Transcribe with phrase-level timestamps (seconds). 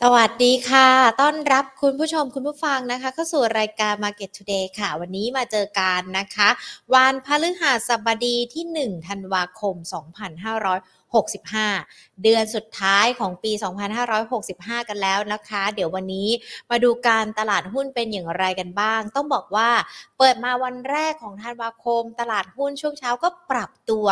[0.00, 0.88] สวัสดีค่ะ
[1.20, 6.48] ต้อนรับคุณผู้ชมคุณผู้ฟังนะคะ เข้าสู่รายการ Market Today ค่ะ วันนี้มาเจอกันนะคะ
[6.94, 8.64] วันพฤหัสบดีที่
[8.96, 9.74] 1 ธันวาคม
[11.12, 13.52] 2565 เดือนสุดท้ายของปี
[14.20, 16.28] 2565 กันแล้วนะคะ เดี๋ยววันนี้
[16.70, 19.70] มาดูการตลาดหุ้นเป็นอย่างไรกันบ้าง ต้องบอกว่า
[20.18, 24.06] เปิดมาวันแรกของธันวาคม ตลาดหุ้นช่วงเช้าก็ปรับตัว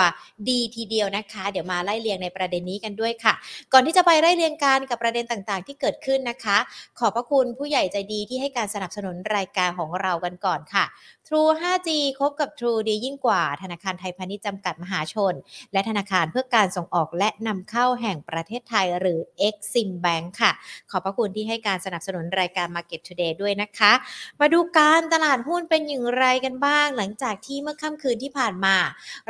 [0.48, 3.34] ดีทีเดียวนะคะ เดี๋ยวมาไล่เรียงในประเด็นนี้กันด้วยค่ะ
[3.72, 6.58] ก่อนที่จะไปไล่เรียงการกับประเด็นต่างๆ ที่เกิดขึ้นนะคะ
[6.98, 10.84] ขอบพระคุณผู้ใหญ่ใจดีที่ให้การสนับสนุนรายการของเรากันก่อนค่ะ
[11.32, 15.34] True 5G คบกับ True ดียิ่งกว่า ธนาคารไทยพาณิชย์จำกัดมหาชน
[15.72, 20.52] และธนาคารเพื่อการส่งออกและนำเข้าแห่งประเทศไทยหรือ Exim Bank ค่ะ
[20.90, 23.92] ขอบพระคุณที่ให้การสนับสนุนรายการ Market Today ด้วยนะคะ
[24.40, 28.76] มาดูการตลาดหุ้นเป็นอย่างไรกันบ้าง หลังจากที่เมื่อค่ำคืนที่ผ่านมา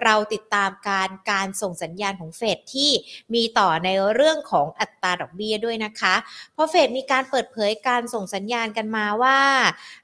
[0.05, 2.91] เราติดตามการการส่งสัญญาณของเฟดที่
[3.35, 6.15] มีต่อในเรื่องของอัตราดอกเบี้ยด้วยนะคะ
[6.55, 9.39] เพราะเฟดมีการเปิดเผยการส่งสัญญาณกันมาว่า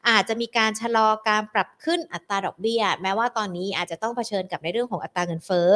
[0.09, 5.69] อาจจะมีการชะลอการปรับขึ้นอัตราดอกเบี้ย แม้ว่าตอนนี้อาจจะต้องเผชิญกับในเรื่องของอัตราเงินเฟ้อ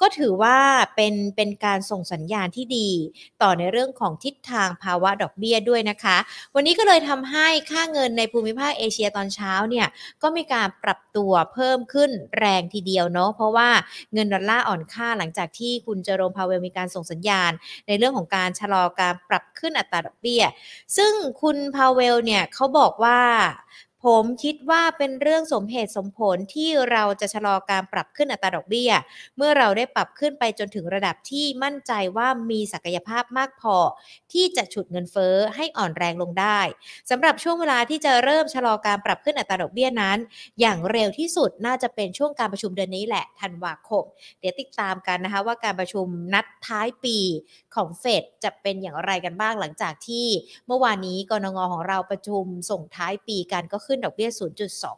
[0.00, 0.56] ก็ถือว่า
[0.96, 2.90] เป็นเป็นการส่งสัญญาณที่ดี
[3.42, 6.16] ต่อในเรื่องของทิศทางภาวะดอกเบี้ยด้วยนะคะ
[6.54, 9.86] วันนี้ก็เลยทำให้ค่าเงินในภูมิภาคเอเชียตอนเช้าเนี่ย
[10.22, 13.70] ก็มีการปรับตัวเพิ่มขึ้นแรงทีเดียวเนาะเพราะว่า
[14.12, 17.52] เงินดอลลาร์อ่อนค่าหลังจากที่คุณเจอโรมพาเวลมีการส่งสัญญาณ
[17.86, 20.42] ในเรื่องของการชะลอการปรับขึ้นอัตราดอกเบี้ย
[20.96, 23.20] ซึ่งคุณพาเวลเนี่ยเขาบอกว่า
[24.04, 28.92] ผมคิดว่าเป็นเรื่องสมเหตุสมผลที่เราจะชะลอการปรับขึ้นอัตราดอกเบี้ย
[29.36, 33.76] เมื่อเราได้ปรับขึ้นไปจนถึงระดับที่มั่นใจว่ามีศักยภาพมากพอ
[34.32, 36.60] ที่จะฉุดเงินเฟ้อให้อ่อนแรงลงได้
[37.10, 40.18] สำหรับช่วงเวลาที่จะเริ่มชะลอการปรับขึ้นอัตราดอกเบี้ยนั้น
[40.60, 44.04] อย่างเร็วที่สุดน่าจะเป็นช่วงการประชุมเดือนนี้แหละธันวาคม
[44.40, 47.16] เดี๋ยวติดตามกันนะคะว่าการประชุมนัดท้ายปี
[47.74, 50.26] ของเฟดจะเป็นอย่างไรกันบ้างหลังจากที่
[50.66, 54.30] เมื่อวานนี้กรงงของเราประชุมส่งท้ายปีกันก็ขึ้นดอกเบี้ย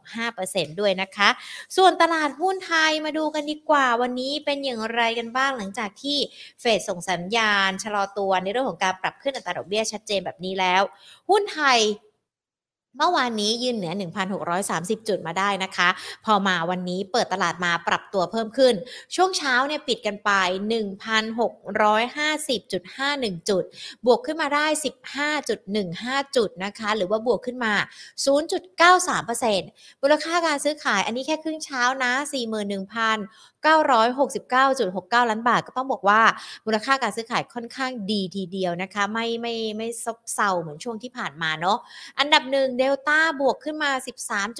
[0.07, 1.29] 0.25%ด้วยนะคะ
[1.77, 6.17] ส่วนตลาดหุ้นไทยมาดูกันดีกว่า วันนี้เป็นอย่างไรกันบ้างหลังจากที่
[6.61, 10.81] เฟดส่งสัญญาณ ชะลอตัวในเรื่องของการปรับขึ้นอัตราดอกเบี้ยชัดเจนแบบนี้แล้ว
[11.29, 11.79] หุ้นไทย
[12.97, 13.93] เมื่อวานนี้ยืนเหนือ
[14.51, 15.89] 1,630 จุดมาได้นะคะ
[16.25, 18.73] พอมาวันนี้เปิดตลาดมาปรับตัวเพิ่มขึ้น
[19.15, 20.31] ช่วงเช้าเนี่ยปิดกันไป
[20.71, 23.63] 1,650.51 จุด
[24.05, 24.65] บวกขึ้นมาได้
[25.45, 27.73] 15.15 จุดนะคะ หรือว่าบวกขึ้นมา
[28.27, 32.11] 0.93%มูลค่าการซื้อขายอันนี้แค่ครึ่งเช้านะ
[32.91, 36.21] 41,000 969.69 ล้านบาทก็ต้องบอกว่า
[36.65, 41.77] มูลค่าการซื้อขายค่อนข้างดีทีเดียวนะคะ ไม่ไม่ไม่ซบเซาเหมือนช่วงที่ผ่านมาเนาะ
[42.19, 43.91] อันดับหนึ่งเดลต้าบวกขึ้นมา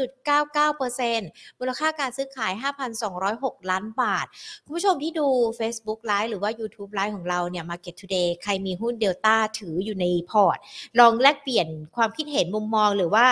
[0.06, 2.54] 13.99%มูลค่าการซื้อขาย
[3.12, 4.26] 5,206 ล้านบาท
[4.66, 5.28] คุณผู้ชมที่ดู
[5.60, 10.58] Facebook Live หรือว่า YouTube Live ของเราเนี่ย Market Today ใครมีหุ้นเดลต้าถืออยู่ในพอร์ต
[11.00, 13.26] ลองแลกเปลี่ยนความคิดเห็นมุมมองหรือว่า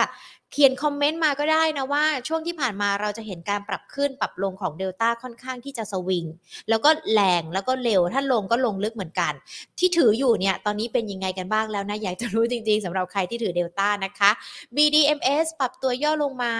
[0.52, 6.24] เขียนคอมเมนต์มาก็ได้นะว่าช่วงที่ผ่านมาเราจะเห็นการปรับขึ้นปรับลงของเดลต้าค่อนข้างที่จะสวิง
[6.68, 9.32] แล้วก็แรงแล้วก็เร็วถ้าลงก็ลงลึกเหมือนกัน
[9.78, 14.30] ที่ถืออยู่เนี่ย ตอนนี้เป็นยังไงกันบ้างแล้วนะ อยากจะรู้จริงๆสำหรับใครที่ถือเดลต้านะคะ
[14.76, 16.52] BDMs ปรับตัวย่อลงมา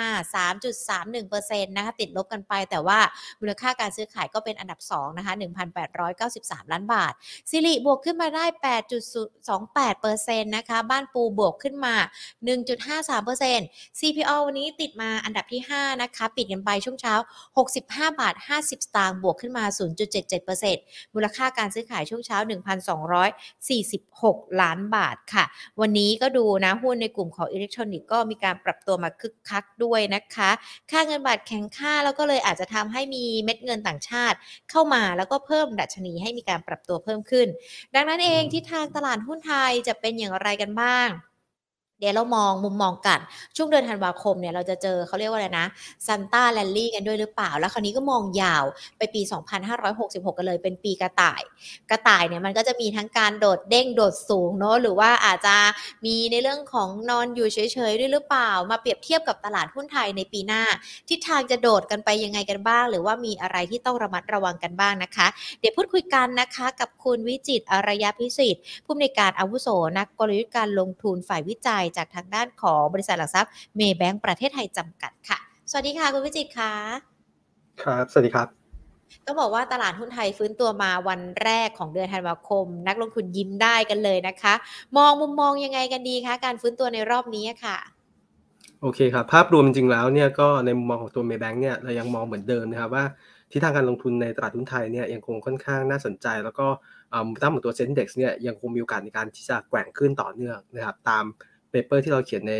[0.85, 2.99] 3.31%นะคะติดลบกันไป แต่ว่า
[3.41, 5.33] มูลค่าการซื้อขายก็เป็นอันดับ2นะคะ
[6.03, 7.13] 1,893 ล้านบาท
[7.51, 8.45] ซิริบวกขึ้นมาได้
[10.01, 11.95] 8.28%นะคะบ้านปูบวกขึ้นมา
[12.61, 17.15] 1.53% CPO วันนี้ติดมาอันดับที่ 5 นะคะ ปิดกันไปช่วงเช้า
[17.69, 19.65] 65 บาท 50 สตางค์บวกขึ้นมา
[20.39, 22.39] 0.77%มูลค่าการซื้อขายช่วงเช้า
[23.09, 25.45] 1,246 ล้านบาทค่ะ
[25.81, 30.51] วันนี้ก็ดูนะ หุ้นในกลุ่มของอิเล็กทรอนิกส์ก็มีการปรับตัวมาคึกคักด้วยนะคะ
[30.91, 34.37] ค่าเงินบาทแข็งค่าแล้วก็เลยอาจจะทำให้มีเม็ดเงินต่างชาติ
[34.71, 37.47] เข้ามาแล้วก็เพิ่มดัชนีให้มีการปรับตัวเพิ่มขึ้น
[37.95, 41.09] ดังนั้นเองที่ทางตลาดหุ้นไทยจะเป็นอย่างไรกันบ้าง
[42.01, 43.19] เดี๋ยวเรามองมุมมองกัน
[43.57, 45.67] ช่วงเดือนธันวาคมเนี่ยเราจะเจอเขาเรียกว่าอะไรนะ
[46.07, 48.65] Santa rally กันด้วยหรือเปล่า แล้วคราวนี้ก็มองยาว
[48.99, 49.23] ไปปี
[49.79, 51.43] 2566 กันเลยเป็นปีกระต่าย
[51.91, 55.57] กระต่ายเนี่ยมันก็จะมีทั้งการกระโดดเด้งโดดสูงเนาะหรือว่าอาจจะ
[56.07, 57.59] มีในเรื่องของนอนอยู่เฉ
[57.91, 60.63] ยๆด้วยหรือเปล่า มาเปรียบเทียบกับตลาดหุ้นไทยในปีหน้า
[61.09, 65.27] ทิศทางจะโดดกันไปยังไงกันบ้าง หรือว่ามีอะไรที่ต้องระมัดระวังกันบ้างนะคะ
[65.61, 69.69] เดี๋ยวพูดคุยกันนะคะกับคุณวิจิตรอารยะพิศิษฐผู้อำนวยการอาวุโส
[69.99, 75.39] นักกลยุทธ์การลงทุนฝ่ายวิจัยจากทางด้านของบริษัทหลักทรัพย์เมย์แบงก์ประเทศไทยจำกัดค่ะ
[75.71, 76.73] สวัสดีค่ะคุณวิจิตรค่ะ
[77.83, 78.49] ครับ สวัสดีครับ
[79.27, 84.55] ต้องบอกว่าตลาดหุ้นไทยฟื้นตัวมาวันแรกของเดือนธันวาคม นักลงทุนยิ้มได้กันเลยนะคะ
[84.97, 87.77] มองมุมมองยังไงกันดีคะการฟื้นตัวในรอบนี้ค่ะ
[88.83, 93.05] โอเคครับภาพรวมจริงๆแล้วเนี่ยก็ในมุมมองของตัวเมย์แบงก์เนี่ยเรายังมองเหมือนเดิมนะครับว่า
[93.51, 96.67] ทิศทางการลงทุนในตลาดหุ้นไทยเนี่ยยังคงค่อนข้างน่าสนใจ แล้วก็
[97.27, 101.25] มูลค่าของตัว SET index เนี่ยยังคงมีโอกาสในการที่จะแกว่งขึ้นต่อเนื่องนะครับตาม
[101.71, 102.55] paper ที่เราเขียนใน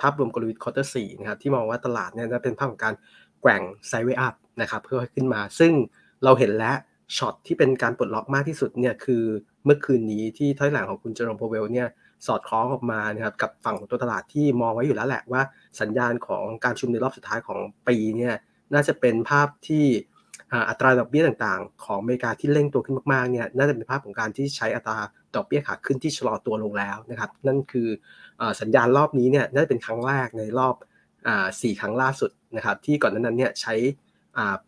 [0.00, 2.94] ภาพรวมกลยุทธ์ quarter สี่นะครับที่มองว่าตลาดเนี่ยจะเป็นภาพของการ
[3.40, 5.72] แกว่ง sideway up นะครับเพื่อขึ้นมา ซึ่ง
[6.24, 6.76] เราเห็นแล้ว
[7.16, 9.22] ช็อตที่เป็นการปลดล็อกมากที่สุดเนี่ยคือ
[9.64, 11.88] เมื่อคืนนี้ที่ถ้อยแถลงของคุณเจอโรม พาวเวลเนี่ย
[12.26, 15.42] สอดคล้องออกมานะครับกับฝั่งของตัวตลาดที่มองไว้อยู่แล้วแหละว่า
[15.80, 17.58] สัญญาณของการประชุมในรอบสุดท้ายของ
[17.88, 18.34] ปีเนี่ย
[18.74, 19.84] น่าจะเป็นภาพที่
[20.68, 24.98] อัตราดอกเบี้ยต่างๆ ของอเมริกาที่เร่งตัวขึ้นมากๆเนี่ยน่าจะเป็นภาพของการที่ใช้อัตรา
[25.36, 27.88] ดอกเบี้ยขาขึ้นที่ชะลอตัวลงแล้วนะครับ นั่นคือ
[28.60, 30.74] สัญญาณรอบนี้เนี่ยน่าจะเป็นครั้งแรกในรอบ
[31.62, 33.74] สี่ครั้งล่าสุดนะครับที่ก่อนนั้นเนี่ยใช้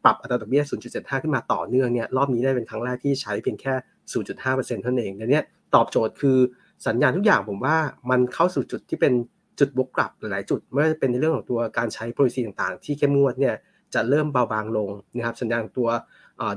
[0.05, 3.75] ปรับอัตราดอกเบี้ย 0.75 ขึ้นมาต่อเนื่องเนี่ยรอบนี้ได้เป็นครั้งแรกที่ใช้เพียงแค่
[4.13, 5.43] 0.5%เท่านั้นเองดังนี้
[5.75, 6.39] ตอบโจทย์คือ
[6.87, 7.77] สัญญาณทุกอย่างผมว่า
[8.11, 9.13] มันเข้าสู่จุดที่เป็น
[9.59, 13.55] จุดบวกกลับหลายจุดไม่ว่าจะเป็นในเรื่องของตัวการใช้ policy ต่างๆ ที่เข้มงวดเนี่ย
[13.95, 15.89] จะเริ่มเบาบางลงนะครับสัญญาณตัว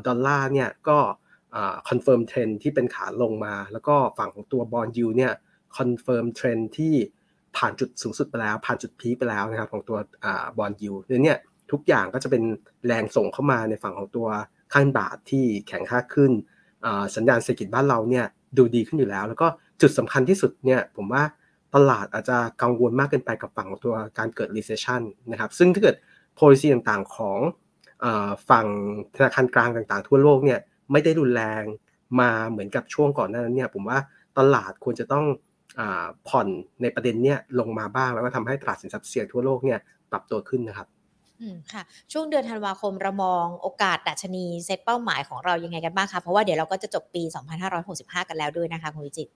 [0.08, 0.98] ดอลลาร์เนี่ยก็
[1.88, 5.34] confirm trend ที่เป็นขาลงมา แล้วก็ฝั่งของตัว bond yield เนี่ย
[5.78, 6.94] confirm trend ที่
[7.58, 9.98] ผ่านจุดสูงสุดไปแล้ว ผ่านจุด peak ไปแล้วนะครับของตัว
[10.58, 10.94] bond yield
[11.24, 11.38] เนี่ย
[11.72, 12.44] ทุกอย่างก็จะเป็น
[12.86, 14.28] แรงส่งเข้ามาในฝั่งของตัว
[14.74, 16.32] ค่าบาทที่แข็งค่าขึ้น
[17.16, 18.26] สัญญาณเศรษฐกิจบ้านเราเนี่ย
[18.58, 19.48] ดูดีขึ้นอยู่แล้ว แล้วก็
[19.82, 21.24] จุดสำคัญที่สุดเนี่ยผมว่า
[21.76, 25.02] ตลาดอาจจะกังวลมากเกินไปกับฝั่งของตัวการเกิด recession
[25.32, 25.96] นะครับซึ่งถ้าเกิด
[26.40, 27.40] policy ต่างๆของ
[28.50, 28.68] ฝั่ง
[29.16, 30.60] ธนาคารกลางต่างๆ ทั่วโลกเนี่ย
[30.92, 31.64] ไม่ได้รุนแรง
[32.20, 34.00] มาเหมือนกับช่วงก่อนหน้านั้นเนี่ยผมว่า
[34.38, 35.26] ตลาดควรจะต้อง
[35.80, 35.82] อ
[36.28, 36.48] ผ่อน
[36.82, 39.80] ในประเด็นเนี้ยลงมาบ้างแล้วก็ทำให้ตลาดสินทรัพย์เสี่ยงทั่วโลกเนี่ย
[40.12, 40.88] ปรับตัวขึ้นนะครับ
[41.42, 41.82] อืมค่ะ
[42.12, 47.24] ช่วงเดือนธันวาคมเรามองโอกาสดัชนีเซตเป้าหมายของเรายังไงกันบ้างคะเพราะว่าเดี๋ยวเราก็จะจบปี
[47.76, 49.28] 2565 กันแล้วด้วยนะคะคุณวิจิต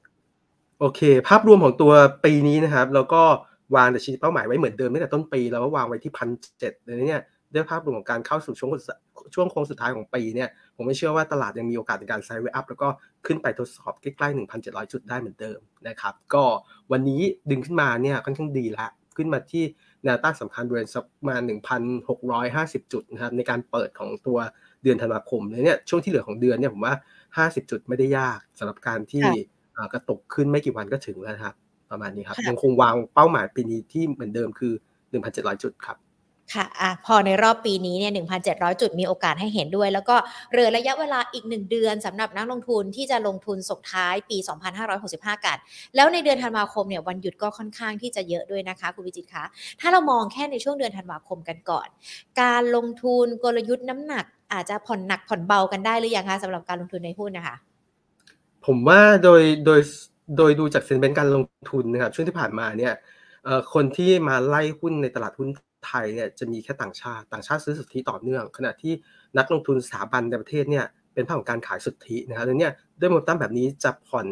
[0.80, 1.94] โอเค ภาพรวมของตัว
[2.26, 3.24] ปีนี้นะครับ แล้วก็
[3.76, 6.30] วางดัชนีเป้าหมายไว้เหมือนเดิมตั้งแต่ต้นปี แล้วก็วางไว้ที่พัน
[6.60, 7.22] เจ็ดเลยเนี่ย
[7.54, 8.72] ด้วยภาพรวมของการเข้าสู่ช่วง
[9.34, 12.88] ช่วงโค้งสุดท้ายของปีเนี่ยผมไม่เชื่อว่าตลาดยังมีโอกาสในการไซด์เวอัพแล้วก็
[13.26, 16.44] ขึ้นไปทดสอบใกล้ๆ 1,700 จุดได้เหมือนเดิมนะครับก็
[16.92, 19.64] วันนี้ดึงขึ้นมาเนี่ยค่อนข้างดีละขึ้นมาที่
[20.04, 21.42] แนวต้านสำคัญบริเวณสักประมาณ
[22.18, 24.38] 1,650 จุดนะครับในการเปิดของตัว
[24.84, 26.96] เดือนธันวาคมเนี่ยช่วงที่เหลือของเดือนเนี่ยผมว่า
[27.60, 29.26] 50 จุดไม่ได้ยากสำหรับการที่
[29.94, 31.56] กระตกขึ้นไม่กี่วันก็ถึงแล้วครับ
[31.92, 34.74] ประมาณนี้ครับยังคงวางเป้าหมายปีนี้ที่เหมือนเดิมคือ
[35.18, 35.98] 1,700 จุดครับ
[36.54, 38.12] ค่ะอะพอในรอบปีนี้เนี่ย
[38.46, 40.16] 1,700 จุดมีโอกาสให้เห็นด้วย แล้วก็
[40.52, 44.38] เหลือระยะเวลาอีก 1 เดือนสำหรับนักลงทุนที่จะลงทุนส่งท้ายปี
[44.92, 45.58] 2565 กัน
[45.96, 49.44] แล้วในเดือนธันวาคมเนี่ย วันหยุดก็ค่อนข้างที่จะเยอะด้วยนะคะ คุณวิจิตคะ
[49.80, 51.88] ถ้าเรามองแค่ในช่วงเดือนธันวาคมกันก่อน
[52.42, 57.56] การลงทุนกลยุทธ์น้ำหนัก อาจจะผ่อนหนักผ่อนเบากันได้หรือยังคะสำหรับการลงทุนในหุ้นนะคะ
[58.66, 59.82] ผมว่าโดยโดย
[60.38, 62.94] โดยดูจากเซ็นเป็นการลงทุนนะครับช่วงที่ผ่านมาเนี่ย
[63.74, 65.50] คนที่มาไล่หุ้นในตลาดหุ้น
[65.88, 68.94] ไทยเนี่ยจะมีแค่ต่างชาติ ต่างชาติซื้อสุทธิต่อเนื่อง ขณะที่
[69.38, 72.70] นักลงทุนสถาบันในประเทศเนี่ยเป็นภาพของการขายสุทธินะครับดังนี้
[73.00, 74.26] ด้วยโมตัมแบบนี้จะผ่อน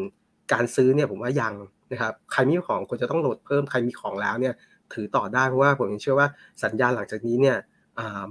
[0.52, 1.54] การซื้อเนี่ยผมว่ายัง
[1.92, 4.54] นะครับใครมีของควรจะต้องโหลดเพิ่มใครมีของแล้วเนี่ย
[4.92, 6.28] ถือต่อได้เพราะว่าผมเชื่อว่า
[6.64, 7.56] สัญญาณหลังจากนี้เนี่ย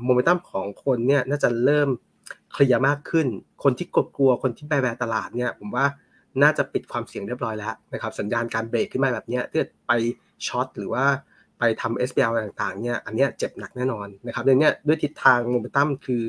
[0.03, 1.89] โมเมนตัมของคนเนี่ยน่าจะเริ่ม
[2.51, 3.27] เคลียร์มากขึ้น
[3.63, 5.85] คนที่กลัวกลัวคนที่แบแบตลาดเนี่ยผมว่า
[6.44, 9.91] น่าจะปิดความเสี่ยงเรียบร้อยแล้วนะครับสัญญาณการเบรกขึ้นมาแบบนี้ถ้าไป
[10.47, 11.06] ช็อตหรือว่า
[11.63, 16.23] ไปทำ SBL ต่างๆเนี่ยอันนี้เจ็บหนักแน่นอนนะครับในนี้ด้วยทิศทางโมเมนตัมคือ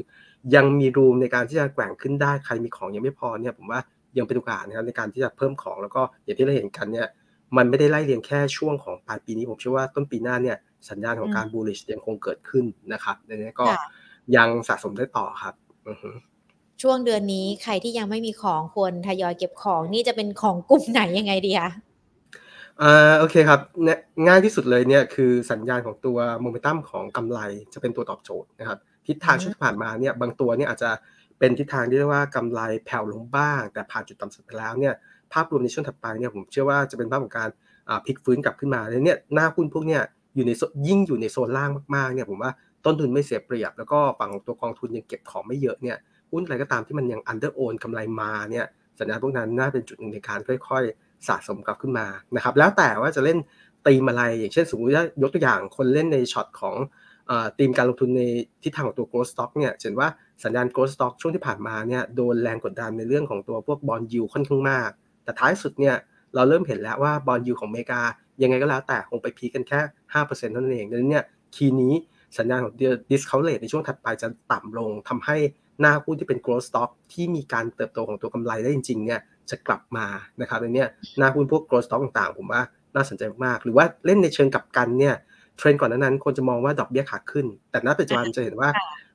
[0.54, 3.80] ยังมีรูมในการที่จะแกว่งขึ้นได้ใครมีของยังไม่พอเนี่ยผมว่า
[4.18, 7.08] ยังเป็นโอกาสนะครับในการที่จะเพิ่มของแล้วก็อย่างที่เราเห็นกันเนี่ย
[7.56, 10.56] มันไม่ได้ไล่เรียงแค่ช่วงของปลายปีนี้ผมเชื่อว่าต้นปีหน้าเนี่ย
[10.90, 13.66] สัญญาณของการบูลลิชยังคงเกิดขึ้นนะครับในนี้ก็
[14.36, 15.54] ยังสะสมได้ต่อครับ
[16.82, 21.70] ช่วงเดือนนี้ใครที่ยังไม่มีของควรทยอยเก็บของนี่จะเป็นของกลุ่มไหนยังไงดีคะ
[22.80, 23.60] อ่าโอเคครับ
[24.26, 27.40] ง่ายที่สุดเลยเนี่ยคือสัญญาณของตัวโมเมนตัมของกำไร
[27.74, 30.90] จะเป็นตัวตอบโจทย์นะครับทิศทางช่วงที่ผ่านมาเนี่ยบางตัวเนี่ยอาจจะ
[31.38, 34.94] เป็นทิศทางที่เรียกว่ากำไรแผ่วลงบ้าง แต่ผ่านจุดต่ำสุดไปแล้วเนี่ย
[35.32, 37.48] ภาพรวมในช่วงถัดไปเนี่ยผมเชื่อว่าจะเป็นภาพของการ
[38.06, 40.02] พลิกฟื้นกลับขึ้นมาแล้วเนี่ยหน้าหุ้นพวกเนี่ย
[40.34, 40.52] อยู่ใน
[40.86, 42.50] ยิ่งอยู่ในโซนล่างมากๆเนี่ยผมว่า
[42.84, 45.96] ต้นทุนไม่เสียเปรียบ แล้วก็ฝั่งของตัวกองทุนยังเก็บของไม่เยอะเนี่ย
[46.32, 48.66] หุ้นอะไรก็ตามที่มันยัง underown กำไรมาเนี่ย
[48.98, 50.84] สัญญาณพวกนั้นน่าเป็นจุดหนึ่งในการค่อย
[51.28, 53.38] สะสมกลับขึ้นมานะครับ แล้วแต่ว่าจะเล่น
[53.86, 56.76] ตีมอะไร อย่างเช่นสมมติว่ายกตัวอย่างคนเล่นในช็อตของ
[57.58, 58.22] ตีมการลงทุนใน
[58.62, 60.08] ทิศทางของตัว growth stock เนี่ยเห็นว่า
[60.44, 64.90] สัญญาณ growth stock ช่วงที่ผ่านมาเนี่ยโดนแรงกดดันในเรื่องของตัวพวกบอลยูค่อนข้างมาก
[65.24, 65.96] แต่ท้ายสุดเนี่ย
[66.34, 68.00] เราเริ่มเห็นแล้วว่าบอลยูของอเมริกา
[68.42, 69.80] ยังไงก็แล้วแต่คงไปพีกันแค่
[70.12, 71.24] 5%เท่านั้นเองดังนั้นเนี่ย
[71.54, 71.94] คีย์นี้
[72.38, 72.74] สัญญาณของ
[73.10, 75.36] discount rate ในช่วงถัดไปจะต่ำลงทำให้
[75.80, 80.06] หน้าหุ้นที่เป็น growth stock ที่มีการเติบโตของตัวกำไรได้จริงๆเนี่ย จะกลับมา
[80.40, 80.84] นะครับในนี้
[81.18, 82.62] หน้าหุ้นพวก growth stock ต่างๆ ผมว่า
[82.94, 85.14] น่าสนใจมากหรือว่าเล่นในเชิงกับกันเนี่ย
[85.56, 88.68] เทรนด์ก่อนนั้นคนจะมองว่าดอกเบี้ยขาขึ้น แต่ณปัจจุบันจะเห็นว่า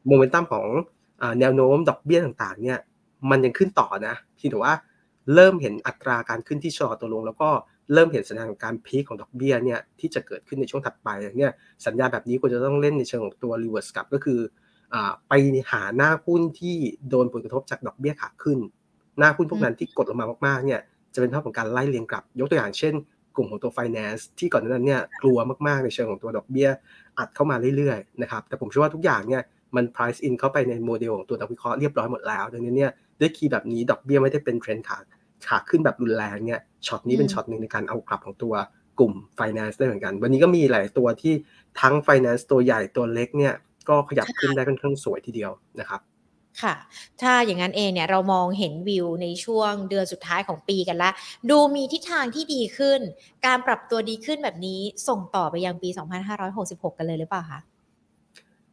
[0.08, 0.68] โมเมนตัมของ
[1.40, 2.80] แนวโน้มดอกเบี้ยต่างๆ เนี่ย
[3.30, 4.74] มันยังขึ้นต่อนะที่แต่ว่า
[5.34, 7.50] เริ่มเห็นอัตราการขึ้นที่ชะลอตัวลง แล้วก็
[7.94, 11.52] เริ่มเห็นสัญญาณของการพีคของดอกเบี้ยเนี่ยที่จะเกิดขึ้นในช่วงถัดไปเนี่ย
[11.86, 14.40] สัญญาณแบบนี้ควรจะต้องเล่นในเชิงของตัว reverse กลับก็คือ
[15.30, 15.34] ไป
[15.72, 16.76] หาหน้าหุ้นที่
[17.10, 18.60] โดนผลกระทบจากดอกเบี้ยขาขึ้น
[19.18, 20.80] หน้าหุ้นพวกนั้นที่กดลงมามากๆเนี่ย
[21.14, 22.94] จะเป็นภาพของการไล่เลียงกลับ ยกตัวอย่างเช่น
[23.36, 26.70] กลุ่มของตัว finance ที่ก่อนหน้านั้นเนี่ยกลัวมากๆในเชิงของตัวดอกเบี้ย
[27.18, 29.42] อัดเข้ามาเรื่อยๆนะครับแต่ผมเชื่อว่าทุกอย่างเนี่ย
[29.76, 34.98] มัน price in เข้าไปในโมเดลของตัวนักวิเคราะห์เรียบร้อยหมดแล้วดังนั้นเนี่ยด้วย key แบบนี้ดอกเบี้ยไม่ได้เป็นเทรนด์ขา
[35.48, 38.54] ขาขึ้นแบบรุนแรงเนี่ยช็อตนี้เป็นช็อตหนึ่งในการเอากลับของตัว
[39.00, 41.34] กลุ่ม finance ได้เหมือนกัน วันนี้ก็มีหลายตัวที่
[41.82, 43.54] ทั้ง finance ตัวใหญ่ตัวเล็กเนี่ย
[43.90, 46.02] ก็ขยับขึ้นได้ค่อนข้างสวยทีเดียวนะครับ
[46.62, 46.76] ค่ะ
[47.22, 51.10] ถ้าอย่างนั้นเองเนี่ยเรามองเห็นวิวในช่วงเดือนสุดท้ายของปีกันละ
[51.50, 53.00] ดูมีทิศทางที่ดีขึ้น
[53.46, 55.90] การปรับตัวดีขึ้นแบบนี้ส่งต่อไปยังปี
[56.44, 57.60] 2566 กันเลยหรือเปล่าคะ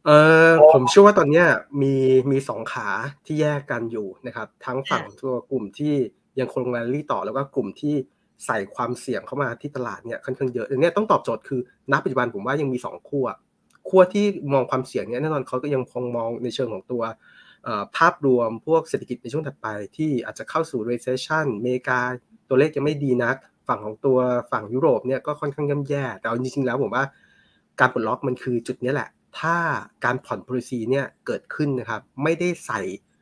[0.05, 0.09] เอ
[0.49, 1.43] อผมเชื่อว่าตอนนี้
[1.81, 1.93] มี
[2.31, 2.87] มีสองขา
[3.25, 5.93] ที่แยกกันอยู่นะครับ ทั้งฝั่งตัวกลุ่มที่
[6.39, 7.95] ยังคงแรลลี่ต่อแล้วก็กลุ่มที่
[8.45, 11.59] ใส่ความเสี่ยงเข้ามาที่ตลาดเนี่ยค่อนข้างเยอะอันนี้ต้องตอบโจทย์คือ
[11.91, 13.27] ณปัจจุบันผมว่ายังมี2ขั้ว
[13.89, 17.03] ขั้วที่มองความเสี่ยงเนี่ยแน่นอนเขาก็ยังคงมองในเชิงของตัว
[17.97, 19.67] ภาพรวมพวกเศรษฐกิจในช่วงถัดไป
[19.97, 21.99] ที่อาจจะเข้าสู่ recession อเมริกา
[22.49, 23.35] ตัวเลขยังไม่ดีนัก
[23.67, 24.17] ฝั่งของตัว
[24.51, 27.05] ฝั่งยุโรปเนี่ยก็ค่อนข้างย่ำแย่ แต่จริงๆแล้วผมว่า
[27.79, 29.55] การปลดล็อกมันคือจุดนี้แหละ ถ้า
[30.05, 32.81] การผ่อน policy เนี่ยเกิดขึ้นนะครับ ไม่ได้ใส่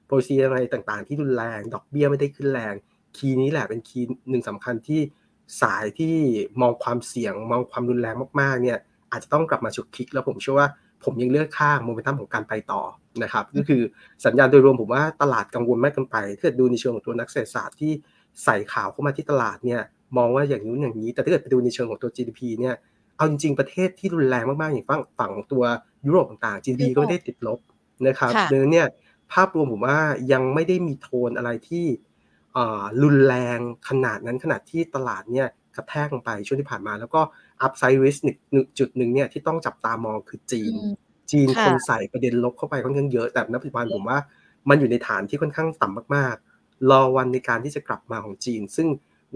[0.10, 2.74] policy อะไรต่างๆ ที่รุนแรง ดอกเบี้ยไม่ได้ขึ้นแรง
[3.18, 5.02] คีย์นี้แหละเป็นคีย์หนึ่งสำคัญที่
[5.62, 6.16] สายที่
[6.62, 8.78] มองความเสี่ยงมองความรุนแรงมากๆเนี่ย
[9.12, 10.68] อาจจะต้องกลับมาฉุกคิกแล้วผมเชื่อว่า
[11.06, 12.82] ผมยังเลือกข้างโมเมนตัมของการไปต่อ
[13.24, 13.82] นะครับก็คือ
[14.26, 17.92] สัญญาณโดยรวมผมว่าตลาดกังวลมากเกินไปถ้าเกิดดูในเชิงของตัวนักเศรษฐศาสตร์ที่
[18.44, 19.82] ใส่ข่าวเข้ามาที่ตลาดเนี่ย
[20.18, 22.76] มองว่าอย่างนู้นอย่างนี้ แต่ถ้าเกิดไปดูในเชิงของตัว GDP เนี่ย
[23.16, 25.64] เอาจริงๆประเทศที่รุนแรงมากๆอย่างฝั่งฝั่งตัว
[26.06, 27.60] ยุโรปต่างๆ GDP ก็ไม่ได้ติดลบ
[28.08, 28.88] นะครับดังนั้นเนี่ย
[29.34, 30.00] ภาพรวมผมว่า
[30.32, 31.86] ยังไม่ได้มีโทนอะไรที่
[33.04, 37.22] รุนแรงขนาดนั้นขนาดที่ตลาดเนี่ยกระแทกลงไปช่วงที่ผ่านมา แล้วก็
[37.62, 40.74] อัพไซด์ริสหนึ่งจุดหนึ่งเนี่ยที่ต้องจับตามองคือจีน
[41.32, 44.18] จีนคนใส่ประเด็นลบเข้าไปค่อนข้างเยอะแต่ณปัจจุบันผมว่า
[44.70, 48.88] มันอยู่ในฐานที่ค่อนข้างต่ำมากๆ รอวันในการที่จะกลับมาของจีน ซึ่ง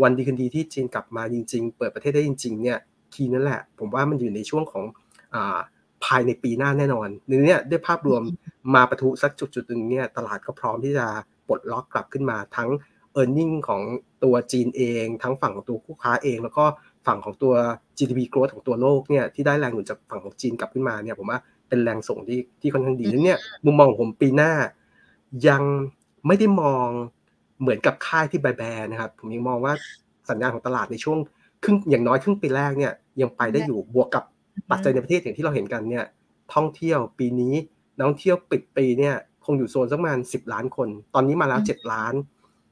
[0.01, 2.77] วันดีคืนดีที่จีนกลับมาจริง ๆ เปิดประเทศได้จริง ๆ เนี่ย
[3.13, 4.83] คีนั่นแหละ ผมว่ามันอยู่ในช่วงของ
[6.05, 7.07] ภายในปีหน้าแน่นอน
[7.45, 8.21] เนี่ยด้วยภาพรวม
[8.75, 11.05] มาประทุสักจุดจุดหนึ่งเนี่ยตลาดก็พร้อมที่จะ
[11.47, 12.69] ปลดล็อกกลับขึ้นมาทั้ง
[13.19, 13.81] e a r n i n g ของ
[14.23, 16.65] ตัวจีนเอง ทั้งฝั่งของตัวคู่ค้าเอง แล้วก็
[17.07, 17.53] ฝั่งของตัว
[17.97, 24.51] GDP growth ของตัวโลกเนี่ยที่ได้แรงหนุนจากฝั่งของจีนกลับขึ้นมาเนี่ยผมว่าเป็นแรงส่งที่ที่ค่อนข้างดีนั้นเนี่ยมุมมองของผมปีหน้า
[25.47, 25.63] ยัง
[26.27, 26.87] ไม่ได้มอง
[27.61, 29.73] เหมือนกับค่ายที่แบแบนะครับ ผมยังมองว่า
[30.29, 31.17] สัญญาณของตลาดในช่วง
[31.63, 34.23] ครึ่งอย่างน้อยครึ่งปีแรกเนี่ยยังไปได้อยู่บวกกับ
[34.71, 36.05] ปัจจัยในประเทศอย่างที่เราเห็นกันเนี่ย
[36.53, 37.53] ท่องเที่ยวปีนี้
[37.95, 42.13] นักท่องเที่ยวปิดปีเนี่ยคงอยู่โซนสักประมาณ10 ล้านคน ตอนนี้มาแล้ว 7 ล้าน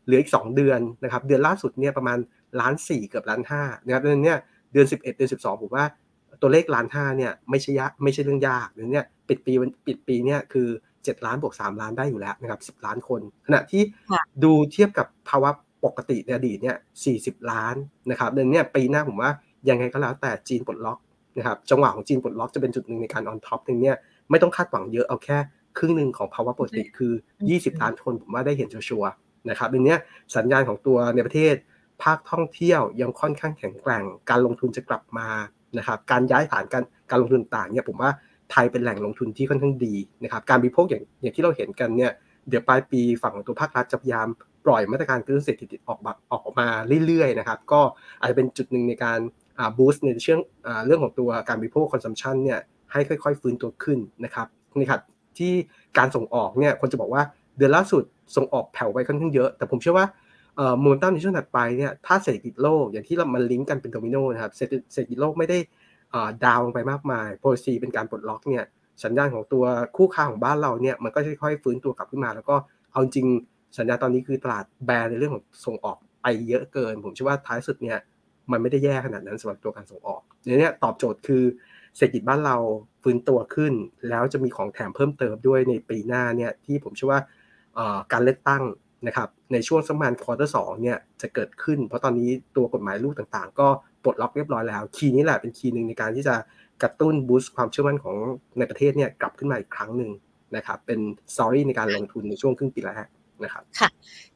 [0.06, 2.18] เหลืออีก 2 เดือนนะครับ เดือนล่าสุดเนี่ยประมาณ
[2.62, 4.40] ล้านสี่เกือบล้านห้านะครับดังนั้นเนี่ย
[4.74, 5.86] เดือน11 เดือน12 ผมว่า
[6.42, 9.54] ตัวเลขล้านห้าเนี่ยไม่ใช่ยากไม่ใช่เรื่องยากเดือนนี้ปิดปี
[9.88, 13.82] ปิดปีเนี่ยคือ 7 ล้านบวก3ล้านได้อยู่แล้วนะครับ10 ล้านคน ขณะที่
[14.44, 15.50] ดูเทียบกับภาวะ
[15.86, 16.78] ปกติในอดีตเนี่ย
[17.14, 17.76] 40 ล้าน
[18.12, 19.32] นะครับเดือนนี้ปีหน้าผมว่า
[19.70, 21.00] ยังไงก็แล้วแต่จีนปลดล็อก
[21.38, 23.98] นะครับจังหวะของจีนปลดล็อกจะเป็นจุดหนึ่งในการ on top หนึ่งเนี่ย
[24.30, 25.38] ไม่ต้องคาดหวังเยอะเอาแค่
[25.78, 27.14] ครึ่งหนึ่งของภาวะปกติคือ
[27.48, 29.12] 20 ล้านคนผมว่าได้เห็นชัวร์
[29.50, 29.96] นะครับดังนี้
[30.36, 31.56] สัญญาณของตัวในประเทศ
[32.04, 35.30] ภาคท่องเที่ยวยังค่อนข้างแข็งแกร่ง การลงทุนจะกลับมา
[35.78, 38.12] นะครับ การย้ายฐานการการลงทุนต่างเนี่ยผมว่า
[38.52, 42.12] ไทยเป็นแหล่งลงทุนที่ค่อนข้างดีนะครับ การบริโภคอย่างอย่างที่เราเห็นกันเนี่ย
[42.50, 44.28] เดี๋ยวปลายปีฝั่งของตัวภาครัฐจะพยายาม
[44.66, 46.68] ปล่อยมาตรการกระตุ้นเศรษฐกิจออกมาออกมา
[47.06, 47.82] เรื่อยๆนะครับ ก็
[48.20, 49.20] อาจจะเป็นจุดหนึ่งในการ
[49.78, 50.42] boost ในเรื่อง
[50.86, 52.60] เรื่องของตัวการบริโภค consumption เนี่ย
[52.92, 54.48] ให้ค่อย ๆ ฟื้นตัวขึ้นนะครับ
[54.78, 55.02] นี่ครับ
[55.38, 55.54] ที่
[55.98, 57.24] การส่งออกเนี่ยคนจะบอกว่า
[57.58, 58.04] เดือนล่าสุด
[58.36, 60.08] ส่งออกแผ่วไปค่อนข้างเยอะ แต่ผมเชื่อว่า
[60.80, 64.64] โมเมนตัมในช่วงถัดไปเนี่ยถ้าเศรษฐกิจโลกอย่างที่เรามันลิงก์กันเป็นโดมิโนนะครับเศร
[65.02, 65.58] ษฐกิจโลกไม่ได้
[66.46, 68.64] down ลงไปมากมาย policy เป็นการปลดล็อกเนี่ย
[69.04, 69.64] สัญญาณของตัว
[69.98, 72.56] คู่ค้าของบ้านเราเนี่ยมันก็จะค่อยๆฟื้นตัวกลับขึ้นมา แล้วก็
[72.92, 73.28] เอาจริง
[73.78, 77.98] สัญญาณตอนนี้คือตลาด bear ในเรื่องของส่งออกไปเยอะเกิน ผมเชื่อว่าท้ายสุดเนี่ย
[78.52, 80.22] มันไม่ได้แย่ขนาดนั้นสำหรับตัวการส่งออก
[80.60, 81.44] เนี่ยตอบโจทย์คือ
[81.98, 82.58] เศรษฐกิจบ้านเรา
[83.04, 83.74] ฟื้นตัวขึ้น
[84.10, 87.22] แล้วจะมีของแถมเพิ่มเติมด้วยในปีหน้าเนี่ยที่ผมเชื่อว่า
[88.12, 88.64] การเลือกตั้ง
[89.08, 93.68] นะครับในช่วงสักประมาณ quarter สองเนี่ยจะเกิดขึ้น เพราะตอนนี้ตัวกฎหมายลูกต่างๆ ก็
[94.04, 96.36] ปลดล็อกเรียบร้อยแล้ว key นี้แหละเป็น key หนึ่งในการที่จะ
[96.84, 98.16] กระตุ้น boost ความเชื่อมั่นของ
[98.58, 100.12] ในประเทศเนี่ยกลับขึ้นมาอีกครั้งหนึ่ง
[100.56, 101.00] นะครับเป็น
[101.36, 103.08] story ในการลงทุนในช่วงครึ่งปีแรก
[103.44, 103.89] นะครับค่ะ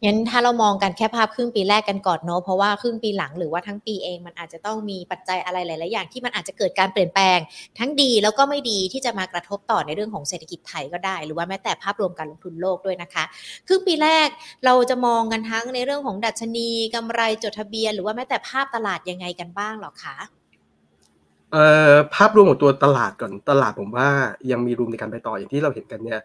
[0.04, 7.40] งั้นถ้าเรามองกันแค่ภาพครึ่งปีแรกกันก่อนเนาะเพราะว่าครึ่งปีหลังหรือว่าทั้งปีเองมันอาจจะต้องมีปัจจัยอะไรหลาย ๆ อย่างที่มันอาจจะเกิดการเปลี่ยนแปลง
[7.80, 13.24] ทั้งดีแล้วก็ไม่ดีที่จะมากระทบต่อในเรื่องของเศรษฐกิจไทยก็ได้ หรือว่าแม้แต่ภาพรวมการลงทุนโลกด้วยนะคะ
[13.68, 14.28] ครึ่งปีแรก
[14.66, 20.18] เราจะมองกันทั้งในเรื่องของดัชนีกำไรจดทะเบียน หรือว่าแม้แต่ภาพตลาดยังไงกันบ้างหรอคะ
[21.52, 24.10] เอ่อภาพรวมของตัวตลาดก่อนตลาดผมว่า
[24.52, 26.20] ยังมีรูมในการไปต่ออย่างที่เราเห็นกันเนี่ย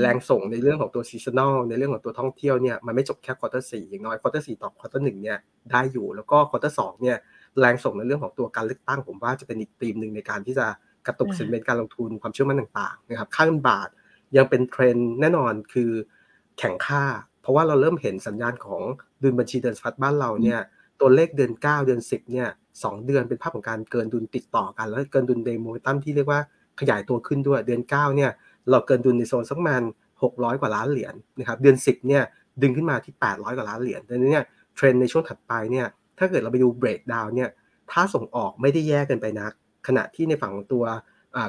[0.00, 5.38] แรงส่งในเรื่องของตัว seasonal ในเรื่องของตัวท่องเที่ยวเนี่ยมันไม่จบแค่ quarter สี่อย่างน้อย quarter สี่ต่อ quarter หนึ่งเนี่ย
[5.70, 7.16] ได้อยู่แล้วก็ quarter สองเนี่ย
[7.58, 10.66] แรงส่งในเรื่องของตัวการเลือกตั้งผมว่าจะเป็นอีกธีมหนึ่งในการที่จะ
[11.06, 13.88] กระตุก sentiment การลงทุนความเชื่อมั่นต่างๆนะครับค่าเงินบาท
[14.36, 15.90] ยังเป็นเทรนแน่นอนคือ
[16.58, 17.04] แข็งค่า
[17.40, 18.82] เพราะว่าเราเริ่มเห็นสัญญาณของ
[19.22, 20.60] ดุลบัญชีเดินสะพัดบ้านเราเนี่ย
[21.00, 22.48] ตัวเลขเดือน 9 เดือน 10เนี่ย
[22.82, 26.40] สองเดือนเป็นภาพของการเกินดุลติดต่อกัน แล้วเกินดุลดโมเมตัมที่เรียกว่า
[26.80, 28.30] ขยายตัวขึ้นด้วยเดือน 9 เนี่ย
[28.70, 29.82] เราเกินดุลในโซนสักประมาณ
[30.22, 32.22] 600 กว่าล้านเหรียญนะครับเดือน 10เนี่ย
[32.62, 34.44] ดึงขึ้นมาที่ 800 กว่าล้านเหรียญดังนั้นเนี่ย
[34.74, 35.86] เทรนในช่วงถัดไปเนี่ย
[36.18, 37.48] ถ้าเกิดเราไปดูเบรกดาวเนี่ย
[37.90, 39.52] ถ้าส่งออกไม่ได้แย่กันไปนัก
[39.86, 40.84] ขณะที่ในฝั่งของตัว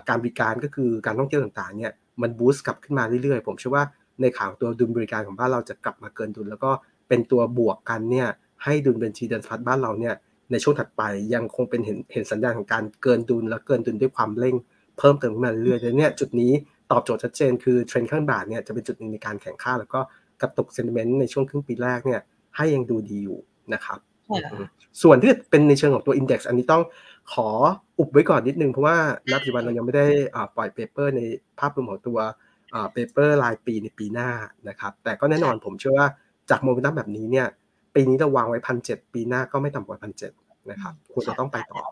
[0.10, 1.92] การบริการก็คือการท่องเที่ยวต่างๆเนี่ย
[2.22, 3.84] มันบูสต์กลับขึ้นมาเรื่อยๆ ผมเชื่อว่า
[4.22, 6.72] ในข่าวตัวดุลบริการของบ้านเราจะกลับมาเกินดุล แล้วก็
[7.08, 8.28] เป็นตัวบวกกันเนี่ย
[8.64, 10.14] ให้ดุลบัญชีเดินฟัดบ้านเราเนี่ย
[10.52, 11.02] ในช่วงถัดไป
[11.34, 14.56] ยังคงเป็นเห็นเห็นสัญญาณของการเกินดุลและเกินดุลด้วยความเร่ง
[14.98, 16.52] เพิ่มเติมขึ้นมาเรื่อยๆเนี่ยจุดนี้
[16.92, 20.00] ตอบโจทย์ชัดเจนคือเทรนด์ข้าบาทเนี่ยจะเป็นจุดหนึ่งในการแข็งค่าแล้วก็
[20.42, 22.22] กระตุก sentiment ในช่วงครึ่งปีแรกเนี่ย
[22.56, 23.40] ให้ยังดูดีอยู่
[23.74, 24.00] นะครับ
[25.02, 26.84] ส่วนที่เป็นในเชิงของตัว index อันนี้ต้อง
[27.34, 27.48] ขอ
[28.00, 28.98] อุบไว้ก่อนนิดนึง เพราะว่า
[29.32, 30.08] ณปัจจุบันเรายังไม่ได้
[30.56, 31.22] ปล่อย paper ใน
[31.60, 32.18] ภาพรวมของตัว
[32.94, 34.30] paper รายปีในปีหน้า
[34.70, 36.08] นะครับ แต่ก็แน่นอนผมเชื่อว่า
[36.50, 37.48] จากโมเมนตัมแบบนี้เนี่ย
[37.96, 41.84] ปีนี้เราวางไว้พันเปีหน้าก็ไม่ต่ำกว่าพันเนะครับควรจะต้องไปต่อ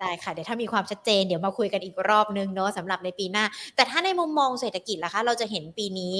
[0.00, 3.44] ได้ค่ะ เดี๋ยวถ้ามีความชัดเจนเดี๋ยวมาคุยกันอีกรอบนึงเนาะสำหรับในปีหน้า
[3.76, 6.14] แต่ถ้าในมุมมองเศรษฐกิจล่ะคะ เราจะเห็นปีนี้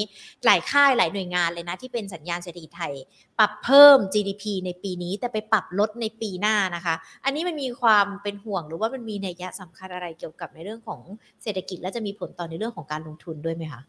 [0.47, 2.93] หลายค่ายหลายหน่วยงานเลยนะ ที่เป็นสัญญาณเศรษฐกิจไทย
[3.39, 6.95] ปรับเพิ่ม GDP ในปีนี้ แต่ไปปรับลดในปีหน้านะคะ
[7.25, 11.01] อันนี้มันมีความเป็นห่วงหรือว่ามันมีนัยยะสำคัญอะไรเกี่ยวกับในเรื่องของ
[11.43, 13.81] เศรษฐกิจ และจะมีผลต่อในเรื่องของการลงทุนด้วยไหมคะ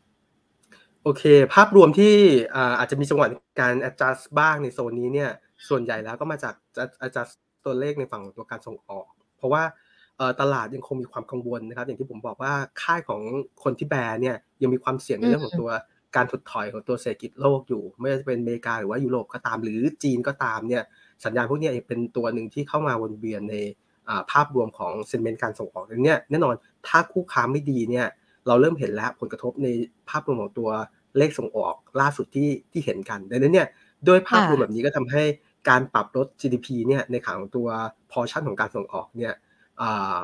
[1.04, 2.16] โอเค ภาพรวมที่
[2.80, 3.28] อาจจะมีจังหวะ
[3.62, 5.30] การ adjust บ้างในโซนนี้เนี่ย
[5.70, 6.54] ส่วนใหญ่แล้วก็มาจาก
[7.06, 7.34] adjust
[7.66, 9.06] ตัวเลขในฝั่งตัวการส่งออก
[9.42, 9.64] เพราะว่า
[10.42, 13.22] ตลาดยังคงมีความกังวลนะครับ อย่างที่ผมบอกว่าค่ายของ
[13.64, 15.70] คนที่แบร์เนี่ยยังมีความเสี่ยงในเรื่องของตัว
[16.16, 20.84] การถดถอยของตัวเศรษฐกิจโลกอยู่ ไม่ว่าจะเป็นอเมริกาหรือว่ายุโรปก็ตามหรือจีนก็ตามเนี่ย
[21.26, 23.56] สัญญาณพวกนี้เป็นตัวหนึ่งที่เข้ามาวนเวียนใน
[24.32, 26.56] ภาพรวมของเซนเมนต์การส่งออกเนี่ยแน่นอน
[26.88, 28.08] ถ้าคู่ค้าไม่ดีเนี่ย
[28.48, 29.68] เราเริ่มเห็นแล้วผลกระทบใน
[30.10, 30.70] ภาพรวมของตัว
[31.18, 33.68] เลขส่งออกล่าสุดที่ที่เห็นกันดังนั้นเนี่ย
[34.08, 35.24] ด้วยภาพรวมแบบนี้ก็ทำให้
[35.70, 37.68] การปรับลด GDP เนี่ยในขาของตัว
[38.12, 39.34] พอชั่นของการส่งออกเนี่ย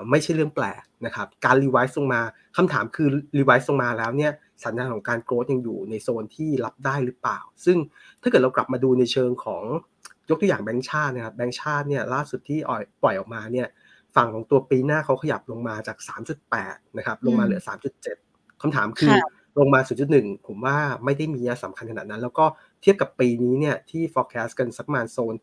[0.10, 2.22] ไม่ใช่เรื่องแปลกนะครับ การ revise ลงมา
[2.58, 4.32] คำถามคือ revise ลงมาแล้วเนี่ย
[4.64, 7.78] สัญญาณของการ growth ยังอยู่ในโซนที่รับได้หรือเปล่า ซึ่ง
[8.22, 9.64] ถ้าเกิดเรากลับมาดูในเชิงของ
[10.30, 12.60] ยกตัวอย่างแบงก์ชาตินะครับแบงก์ชาติเนี่ยล่าสุดที่
[13.04, 13.68] ปล่อยออกมาเนี่ย
[14.16, 15.98] ฝั่งของตัวปีหน้าเขาขยับลงมาจาก
[16.48, 17.62] 3.8 นะครับ ลงมาเหลือ
[18.12, 19.14] 3.7คำถามคือ
[19.60, 19.80] ลงมา
[20.14, 22.46] 0.1 ผมว่าไม่ได้มีสำคัญขนาดนั้น แล้วก็
[22.82, 25.36] เทียบกับปีนี้เนี่ยที่ forecast กันสักประมาณโซน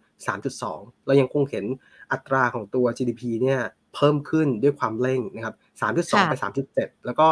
[0.49, 1.65] 3.2 เรายังคงเห็น
[2.13, 3.61] อัตราของตัว GDP เนี่ย
[3.95, 6.35] เพิ่มขึ้นด้วยความเร่งนะครับ 3.2 ไป
[6.69, 7.27] 3.7 แล้วก็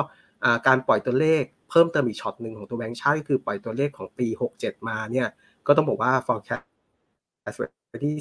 [0.67, 4.27] การปล่อยตัวเลขเพิ่มเติมอีกช็อตหนึ่งของตัวแบงค์ชาติก็คือปล่อยตัวเลขของปี
[4.59, 5.29] 67 มาเนี่ย
[5.67, 6.65] ก็ต้องบอกว่า forecast
[7.91, 8.15] ไปที่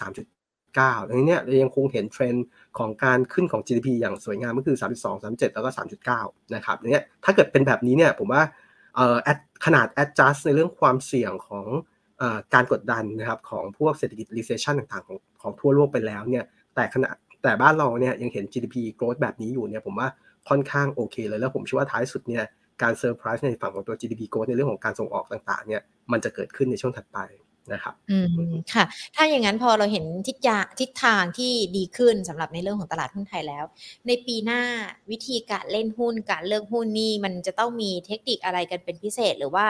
[0.00, 2.46] 3.9ดังนี้เนี่ยยังคงเห็นเทรนด์
[2.78, 5.70] ของการขึ้นของ GDP อย่างสวยงามก็คือ 32 37 แล้วก็
[6.12, 8.42] 3.9 นะครับเนี่ยถ้าเกิดเป็นแบบนี้เนี่ยผมว่า
[9.64, 11.66] ขนาด adjust ในเรื่องความเสี่ยงของ
[12.54, 17.10] การกดดันนะครับของพวกเศรษฐกิจ recession ต่างๆของของทั่วโลกไปแล้วเนี่ยแต่ขณะ
[17.42, 20.08] แต่บ้านเราเนี่ยยังเห็น GDP growth แบบนี้อยู่เนี่ยผมว่า
[20.48, 22.44] ค่อนข้างโอเคเลยแล้วผมเชื่อว่าท้ายสุดเนี่ย
[22.82, 27.18] การเซอร์ไพรส์ในฝั่งของตัว GDP growth ในเรื่องของการส่งออกต่างๆเนี่ยมันจะเกิดขึ้นในช่วงถัดไป
[27.72, 33.64] นะครับอืมค่ะ ถ้าอย่างนั้นพอเราเห็นทิศยาทิศทางที่ดีขึ้นสำหรับในเรื่องของตลาดหุ้นไทยแล้ว
[34.06, 34.62] ในปีหน้า
[35.10, 39.66] วิธีการเล่นหุ้นการเลือกหุ้นนี่มันจะต้องมีเทคนิคอะไรกันเป็นพิเศษ หรือว่า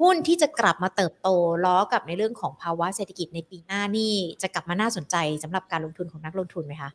[0.00, 1.28] หุ้นที่จะกลับมาเติบโต
[1.64, 6.90] ล้อกับในเรื่องของภาวะเศรษฐกิจในปีหน้านี่จะกลับมาน่าสนใจสำหรับการลงทุนของนักลงทุนไหมคะ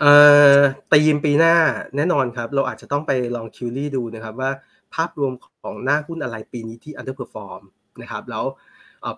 [0.00, 0.12] เอ่
[0.56, 0.58] อ
[0.92, 1.54] ตีมปีหน้า
[1.96, 4.50] แน่นอนครับ เราอาจจะต้องไปลอง query ดูนะครับว่า
[4.94, 7.62] ภาพรวมของหน้าหุ้นอะไรปีนี้ที่ underperform
[8.02, 8.44] นะครับแล้ว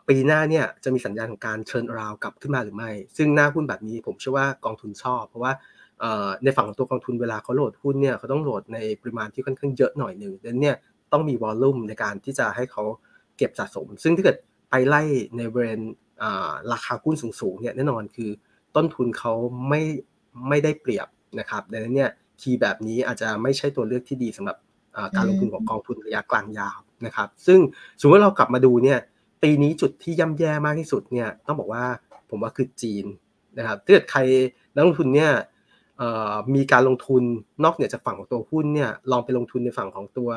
[0.09, 5.53] ปีหน้าเนี่ยจะมีสัญญาณของการเชิญราวกลับขึ้นมาหรือไม่ ซึ่งหน้าหุ้นแบบนี้ผมเชื่อว่ากองทุนชอบ เพราะว่า
[6.45, 10.77] ในฝั่งของตัวกองทุนเวลาเขา load หุ้นเนี่ยเขาต้อง load ในปริมาณที่ค่อนข้างเยอะหน่อยหนึ่งดังนั้นเนี่ย
[11.13, 12.85] ต้องมี volume ในการที่จะให้เขา
[13.37, 14.37] เก็บสะสม ซึ่งถ้าเกิด
[14.71, 15.03] ไปไล่
[15.37, 15.81] ในเบรน
[16.73, 18.31] ราคาหุ้นสูงๆเนี่ยแน่นอนคือ
[18.77, 19.33] ต้นทุนเขา
[19.69, 19.83] ไม่
[20.49, 24.57] ไม่ได้เปรียบนะครับดังนั้นเนี่ยคีย์แบบนี้อาจจะไม่ใช่ตัวเลือกที่ดีสำหรับ
[25.17, 27.59] การลงทุนของกองทุนระยะกลางยาวนะครับ ซึ่ง
[28.01, 28.99] สมมติเรากลับมาดูเนี่ย
[29.43, 31.85] ปีนี้จุดที่ย่ำแย่มากที่สุดเนี่ยต้องบอกว่า
[32.31, 33.05] ผมว่าคือจีน
[33.59, 34.21] นะครับถ้าเกิดใคร
[34.75, 35.33] นักลงทุนเนี่ย
[36.55, 37.23] มีการลงทุน
[37.65, 40.31] นอกเหนือจากฝั่งของตัวหุ้นเนี่ยลองไปลงทุนในฝั่งของตัว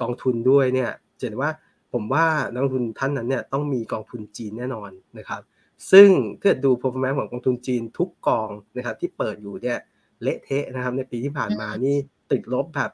[0.00, 1.50] กองทุนด้วยเนี่ยจะเห็นว่า
[1.92, 5.42] ผมว่านักลงทุนท่านนั้นเนี่ยต้องมีกองทุนจีนแน่นอนนะครับ
[5.92, 6.08] ซึ่ง
[6.40, 9.78] ถ้าเกิดดู performance ของกองทุนจีนทุกกองนะครับที่เปิดอยู่เนี่ย
[10.22, 11.96] เละเทะนะครับในปีที่ผ่านมานี่
[12.30, 12.90] ติดลบแบบ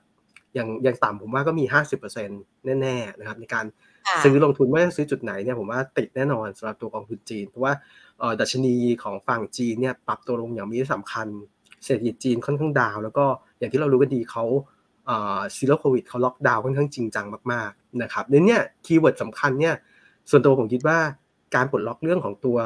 [0.55, 1.65] อย่างอย่างต่ำผมว่าก็มี
[2.17, 3.65] 50%แน่ๆนะครับในการ
[4.23, 7.73] ซื้อลงทุนไม่ว่าซื้อจุดไหนเนี่ยผมว่าติดแน่นอนสำหรับตัวกองทุนจีน เพราะว่า
[8.41, 11.27] ดัชนีของฝั่งจีนเนี่ยปรับตัวลงอย่างมีสำคัญ
[11.85, 13.25] เศรษฐกิจจีนค่อนข้างดาว แล้วก็
[13.59, 14.45] อย่างที่เรารู้กันดีเขา
[15.57, 19.75] zero COVID เขาล็อกดาวน์ค่อนข้างจริงจังมากๆนะครับทีนี้ keyword สำคัญเนี่ย
[20.31, 20.99] ส่วนตัวผมคิดว่า
[21.55, 22.59] การปลดล็อกเรื่องของตัว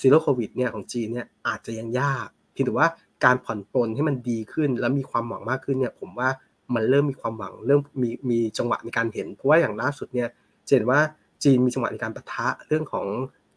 [0.00, 2.88] zero COVID เนี่ยของจีนเนี่ยอาจจะยังยากเพียงแต่ว่า
[3.24, 6.28] การผ่อนปลนให้มันดีขึ้น และมีความหวังมากขึ้นเนี่ยผมว่า
[6.74, 10.28] มันเริ่มมีความหวังเริ่มมีมีจังหวะในการเห็น เพราะว่าอย่างล่าสุดเนี่ย
[10.74, 11.00] เห็นว่า
[11.44, 13.06] จีนมีจังหวะในการปะทะเรื่องของ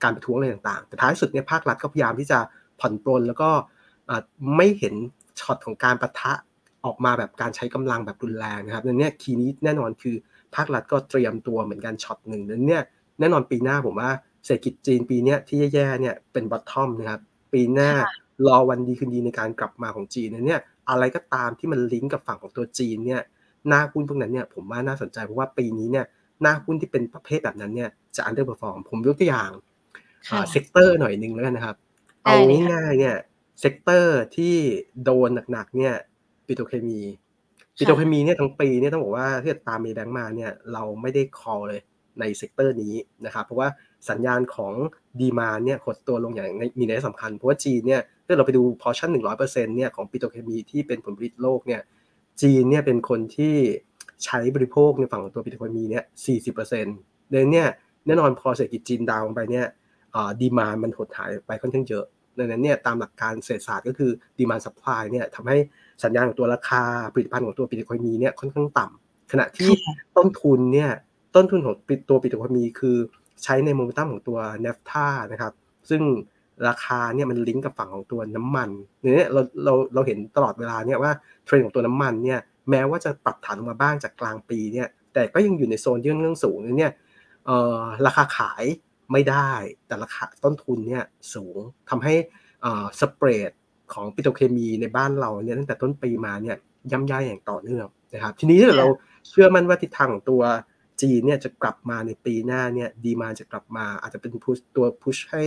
[0.04, 2.40] การประท้วงอะไรต่างๆ แต่ท้ายสุดเนี่ยภาครัฐก็พยายามที่จะ
[2.80, 3.50] ผ่อนปลนแล้วก็
[4.56, 4.96] ไม่เห็น
[5.40, 6.34] ช็อตของการปะทะ
[6.86, 10.16] ออกมาแบบการใช้กำลังแบบรุนแรงนะครับนั่นเนี่ยคีย์นี้แน่นอนคือ
[10.56, 12.84] ภาครัฐก็เตรียมตัวเหมือนกันช็อตหนึ่งนั้นเนี่ย
[13.20, 14.12] แน่นอนปีหน้าผมว่า
[14.46, 17.22] เศรษฐกิจจีนปีนี้ที่แย่ๆเนี่ยเป็น bottom นะครับ
[17.54, 17.92] ปีหน้า
[18.48, 23.22] รอวันดีคืนดีในการกลับมาของจีนเนี่ยอะไรก็ตามที่มันลิงก์กับฝั่งของตัวจีนเนี่ย
[23.68, 26.06] หน้าหุ้นพวกนั้นเนี่ยผมว่าน่าสนใจเพราะว่าปีนี้เนี่ย
[26.42, 29.52] หน้าหุ้นที่เป็นประเภทแบบนั้นเนี่ยจะ underperform ผมยกตัวอย่าง
[30.52, 31.76] sector หน่อยนึงแล้วกันนะครับ
[32.24, 32.36] เอา
[32.74, 33.16] ง่ายๆเนี่ย
[33.60, 34.56] sector ที่
[35.04, 35.94] โดนหนักๆเนี่ย
[36.46, 37.00] ปิโตรเคมี
[37.78, 41.82] ปิโตรเคมีเนี่ยทั้งปีเนี่ยต้องบอกว่าที่ตามมีแบงค์มาเนี่ยเราไม่ได้ call เลย
[42.20, 42.94] ใน sector นี้
[43.26, 43.68] นะครับเพราะว่า
[44.10, 44.74] สัญญาณของ
[45.20, 46.48] demand เนี่ยหดตัวลงอย่าง
[46.80, 51.82] มีนัยสำคัญ เพราะว่าจีนเนี่ยถ้าเราไปดูพอชั่นหนึ่งร้อยเปอร์เซ็นต์เนี่ยของปิโตรเคมีที่เป็นผลผลิตโลกเนี่ย
[52.42, 53.56] จีนเนี่ยเป็นคนที่
[54.26, 56.96] ใช้บริโภคในฝั่งของตัวปิโตรเคมีเนี่ยสี่สิบเปอร์เซ็นต์
[57.32, 57.68] เลยเนี่ย
[58.06, 59.66] แน่นอนพอเศรษฐกิจจีน down ลงไปเนี่ย
[60.42, 62.06] demand มันหดหายไปค่อนข้างเยอะ
[62.38, 65.58] ดังนั้นเนี่ยตามหลักการเศรษฐศาสตร์ก็คือ demand supply เนี่ยทำให้
[66.04, 69.70] สัญญาณของตัวราคาผลิตภัณฑ์ของตัวปิโตรเคมีเนี่ยค่อนข้างต่ำขณะที่
[70.18, 70.90] ต้นทุนเนี่ย
[71.36, 71.76] ต้นทุนของ
[72.10, 72.98] ตัวปิโตรเคมีคือ
[73.44, 75.54] ใช้ในโมเมนตัมของตัวเนฟท่านะครับ
[75.90, 76.02] ซึ่ง
[76.68, 78.70] ราคาเนี่ยมันลิงก์กับฝั่งของตัวน้ำมัน
[79.16, 81.12] เนี่ยเราเราเราเห็นตลอดเวลาเนี่ยว่า
[81.46, 86.92] เทรนด์ของตัวน้ำมันเนี่ย แม้ว่าจะปรับฐานลงมาบ้างจากกลางปีเนี่ยแต่ก็ยังอยู่ในโซนที่ค่อนข้างสูงเนี่ย
[88.06, 88.64] ราคาขาย
[89.12, 89.52] ไม่ได้
[89.88, 91.04] แต่ราคาต้นทุนเนี่ย
[91.34, 91.58] สูง
[91.90, 92.14] ทำให้
[93.00, 93.52] สเปรด
[93.94, 96.56] ของปิโตรเคมีในบ้านเราเนี่ยตั้งแต่ต้นปีมาเนี่ย
[96.92, 98.88] ย่ำย่ายอย่างต่อเนื่องนะครับทีนี้ถ้าเรา
[99.30, 100.42] เชื่อมั่นว่าทิศทางของตัว
[101.02, 104.32] จีนเนี่ยจะกลับมาในปีหน้าเนี่ยดีมาจะกลับมาอาจจะเป็น
[104.76, 105.44] ตัวพุชให้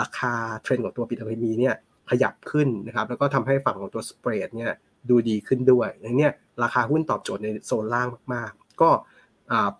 [0.00, 1.74] ราคาเทรนด์ของตัวปิโตรเคมีเนี่ย
[2.10, 4.72] ขยับขึ้นนะครับแล้วก็ทำให้ฝั่งของตัว spread เนี่ย
[5.08, 6.28] ดูดีขึ้นด้วยอย่างนี้
[6.62, 8.90] ราคาหุ้นตอบโจทย์ในโซนล่างมากๆ ก็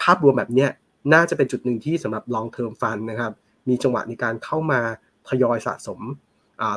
[0.02, 0.66] ภาพรวมแบบนี้
[1.12, 3.32] น่าจะเป็นจุดหนึ่งที่สำหรับ long term fund นะครับ
[3.68, 4.80] มีจังหวะในการเข้ามา
[5.28, 6.00] ทยอยสะสม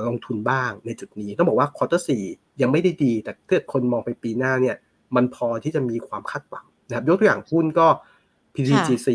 [0.08, 2.24] ลงทุนบ้างในจุดนี้ ต้องบอกว่า quarter สี่
[2.62, 4.76] ยังไม่ได้ดี แต่ถ้าคนมองไปปีหน้าเนี่ย
[5.16, 7.88] มันพอที่จะมีความคาดหวังนะครับยกตัวอย่างหุ้นก็
[8.54, 9.08] PTTGC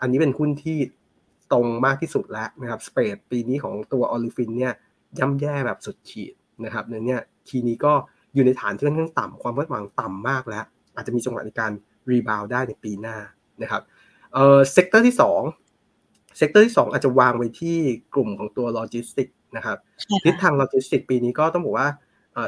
[0.00, 0.78] อันนี้เป็นหุ้นที่
[1.52, 4.72] ตรงมากที่สุดแล้วนะครับ spread ปีนี้ของตัว olefin เนี่ย
[5.18, 7.92] ย่ำแย่แบบสุดขีดนะครับเนี่ยทีนี้ก็
[8.36, 11.72] อยู่ในฐานที่ค่อนข้างต่ำความคาดหวังต่ำมากแล้ว อาจจะมีจังหวะในการ
[12.10, 13.16] rebound ได้ในปีหน้า
[13.62, 13.82] นะครับ
[14.32, 15.16] เอ่อ sector ที่
[15.76, 17.78] 2 sector ที่ 2 อาจจะวางไว้ที่
[18.14, 19.78] กลุ่มของตัวโลจิสติกนะครับ
[20.24, 21.88] ทิศทางโลจิสติกปีนี้ก็ต้องบอกว่า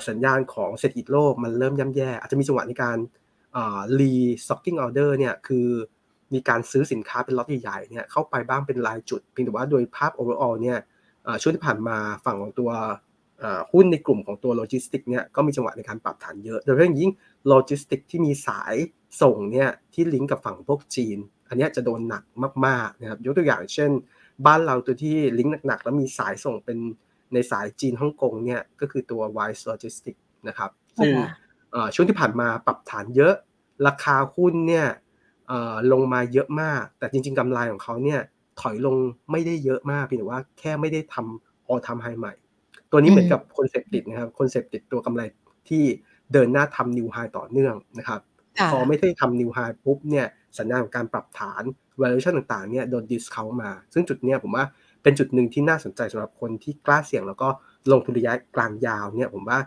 [0.09, 2.99] สัญญาณของเศรษฐกิจโลกมันเริ่มย่ำแย่ อาจจะมีจังหวะในการ
[4.01, 5.67] restocking order เนี่ยคือ
[6.35, 10.79] มีการซื้อสินค้าเป็นล็อตใหญ่ๆเนี่ยเข้าไปบ้างเป็นรายจุดเพียงแต่ว่าโดยภาพ overall เนี่ย
[11.43, 12.71] ช่วงที่ผ่านมาฝั่งของตัว
[13.73, 17.13] หุ้นในกลุ่มของตัวโลจิสติกเนี่ยก็มีจังหวะในการปรับฐานเยอะ โดยเฉพาะยิ่ง
[17.49, 18.75] โลจิสติกที่มีสาย
[19.23, 22.23] ส่งเนี่ยที่ลิงก์กับฝั่งพวกจีน อันนี้จะโดนหนัก
[22.67, 23.91] มากๆนะครับยกตัวอย่างเช่น
[24.47, 26.79] บ้านเราตัวที่ลิงก์หนักๆ แล้วมีสายส่งเป็น
[27.33, 31.13] ในสายจีนฮ่องกงเนี่ยก็คือตัว Wise Logistics นะครับซึ่ง
[31.95, 33.35] ช่วงที่ผ่านมาปรับฐานเยอะ
[33.87, 34.87] ราคาหุ้นเนี่ย
[35.93, 38.21] ลงมาเยอะมาก แต่จริง ๆกำไรของเขาเนี่ย
[38.61, 38.97] ถอยลง
[39.31, 42.33] ไม่ได้เยอะมากเพียงแต่ว่าแค่ไม่ได้ทำออทำไฮใหม่
[42.91, 45.23] ตัวนี้เหมือนกับคนเสพติดนะครับคนเสพติดตัวกำไร
[45.69, 45.85] ที่
[46.33, 48.21] เดินหน้าทำนิวไฮต่อเนื่องนะครับ
[48.73, 50.27] พอไม่ได้ทำนิวไฮปุ๊บเนี่ย
[50.59, 51.63] สัญญาณของการปรับฐาน
[52.01, 54.65] valuation ต่างๆเนี่ยโดน discount มา ซึ่งจุดเนี้ยผมว่า
[55.03, 57.49] เป็นจุดหนึ่งที่น่าสนใจสำหรับคนที่กล้าเสี่ยงแล้วก็
[57.93, 59.59] ลงทุนระยะกลางยาวเนี่ยผมว่า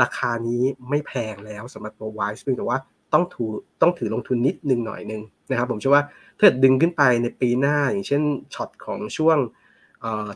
[0.00, 2.78] ราคานี้ไม่แพงแล้วสำหรับตัว Wise เพียงแต่ว่า
[3.12, 3.52] ต้องถือ
[3.82, 6.04] ต้องถือลงทุนนิดนึงหน่อยนึงนะครับผมเชื่อว่า
[6.38, 8.22] ถ้าดึงขึ้นไปในปีหน้าอย่างเช่น
[8.54, 9.38] ช็อตของช่วง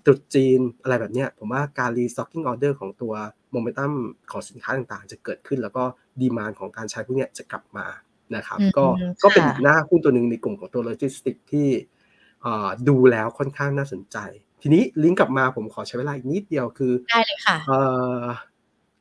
[0.04, 3.14] ตรุษจีนอะไรแบบนี้ผมว่าการ restocking order ของตัว
[3.52, 3.92] โมเมนตัม
[4.30, 5.85] ของสินค้าต่างๆ จะเกิดขึ้นแล้วก็
[6.20, 7.87] demand ของการใช้พวกนี้จะกลับมา
[8.37, 8.87] นะครับ ก็
[9.22, 11.68] ก็เป็นหน้าหุ้นตัวหนึ่งในกลุ่มของตัวโลจิสติกที่
[12.88, 14.18] ดูแล้วค่อนข้างน่าสนใจ
[14.62, 17.56] ทีนี้ลิงก์กลับมาผมขอใช้เวลาอีกนิดเดียวคือได้เลยค่ะ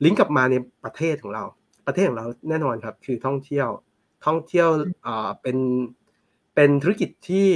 [0.04, 1.44] ลิงก์กลับมาในประเทศของเรา
[1.88, 3.68] ประเทศของเราแน่นอนครับ คือท่องเที่ยว
[4.26, 4.68] ท่องเที่ยว
[5.42, 5.58] เป็น
[6.56, 7.50] เป็นธุรกิจที่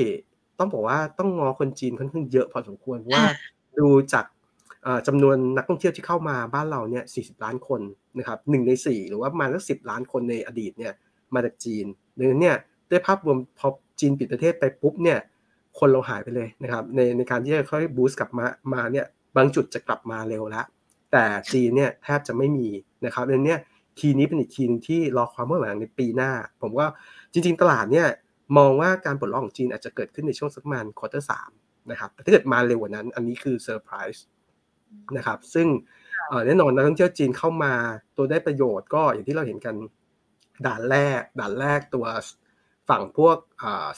[0.60, 3.24] ต้องบอกว่าต้องงอคนจีนค่อนข้างเยอะพอสมควรว่า
[3.80, 4.26] ดูจาก
[5.08, 7.82] จำนวนนักท่องเที่ยวที่เข้ามาบ้านเราเนี่ย40ล้านคน
[8.18, 10.94] นะครับหนึ่งในสี่หรือว่าประมาณสักสิบล้านคนในอดีตเนี่ย
[11.34, 11.86] มาจากจีน
[12.18, 12.58] ดังนั้นเนี่ย
[12.90, 13.68] ด้วยภาพรวมพอ
[14.00, 15.20] จีนปิดประเทศไปปุ๊บเนี่ย
[15.80, 19.06] คนเราหายไปเลยนะครับในในการที่จะค่อย boost กลับมามาเนี่ย
[19.38, 20.66] บางจุดจะกลับมาเร็วแล้ว
[21.12, 22.68] แต่จีนเนี่ยแทบจะไม่มี
[23.06, 23.60] นะครับดังนั้นเนี่ย
[24.00, 26.88] ทีนี้เป็นอีกทีนึงที่รอความเมื่อไหร่ในปีหน้า ผมว่า
[27.34, 28.08] จริง ๆ ตลาดเนี่ย
[28.58, 31.52] มองว่าการปลดล็อกของจีนอาจจะเกิดขึ้นในช่วงสักประมาณ quarter สาม
[31.92, 34.26] นะครับแต่ถ้าเกิดมาเร็วกว่านั้น อันนี้คือเซอร์ไพรส์
[35.18, 35.68] นะครับ ซึ่ง
[36.46, 37.74] แน่นอนนักท่องเที่ยวจีนเข้ามา
[38.18, 39.76] ตัวได้ประโยชน์ก็อย่างที่เราเห็นกัน
[40.66, 42.06] ด่านแรกด่านแรกตัว
[42.90, 43.38] ฝั่งพวก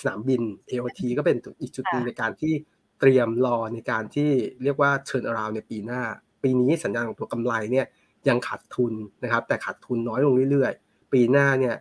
[0.01, 2.53] สนามบิน AOT ก็เป็นอีกจุดหนึ่งในการที่
[2.99, 4.29] เตรียมรอในการที่
[4.63, 6.01] เรียกว่าเชิญอราวในปีหน้า
[6.43, 7.85] ปีนี้สัญญาณของตัวกำไรเนี่ย
[8.29, 11.75] ยังขาดทุนนะครับ แต่ขาดทุนน้อยลงเรื่อยๆ ปีหน้าเนี่ย